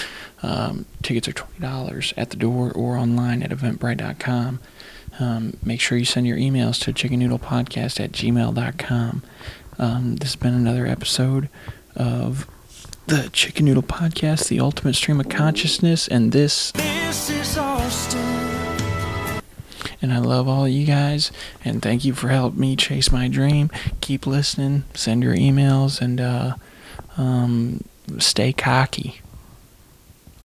Um, 0.43 0.87
tickets 1.03 1.29
are 1.29 1.33
$20 1.33 2.15
at 2.17 2.31
the 2.31 2.37
door 2.37 2.73
or 2.73 2.97
online 2.97 3.43
at 3.43 3.51
eventbrite.com. 3.51 4.61
Um, 5.21 5.57
make 5.63 5.81
sure 5.81 5.99
you 5.99 6.05
send 6.05 6.27
your 6.27 6.39
emails 6.39 6.81
to 6.85 6.93
chickennoodlepodcast 6.93 8.03
at 8.03 8.13
gmail.com. 8.13 9.23
Um, 9.79 10.17
this 10.17 10.31
has 10.31 10.37
been 10.37 10.55
another 10.55 10.87
episode 10.87 11.49
of 11.95 12.47
the 13.07 13.31
Chicken 13.33 13.67
Noodle 13.67 13.83
Podcast, 13.83 14.49
the 14.49 14.61
ultimate 14.61 14.95
stream 14.95 15.21
of 15.21 15.29
consciousness, 15.29 16.09
and 16.09 16.33
this. 16.33 16.73
This. 16.73 17.59
And 20.01 20.13
I 20.13 20.19
love 20.19 20.47
all 20.47 20.69
you 20.69 20.87
guys, 20.87 21.33
and 21.65 21.83
thank 21.83 22.05
you 22.05 22.15
for 22.15 22.29
helping 22.29 22.61
me 22.61 22.77
chase 22.77 23.11
my 23.11 23.27
dream. 23.27 23.69
Keep 24.01 24.27
listening, 24.27 24.85
send 24.95 25.25
your 25.25 25.35
emails, 25.35 26.01
and 26.01 26.21
uh, 26.21 26.55
um, 27.17 27.83
stay 28.19 28.53
cocky. 28.53 29.21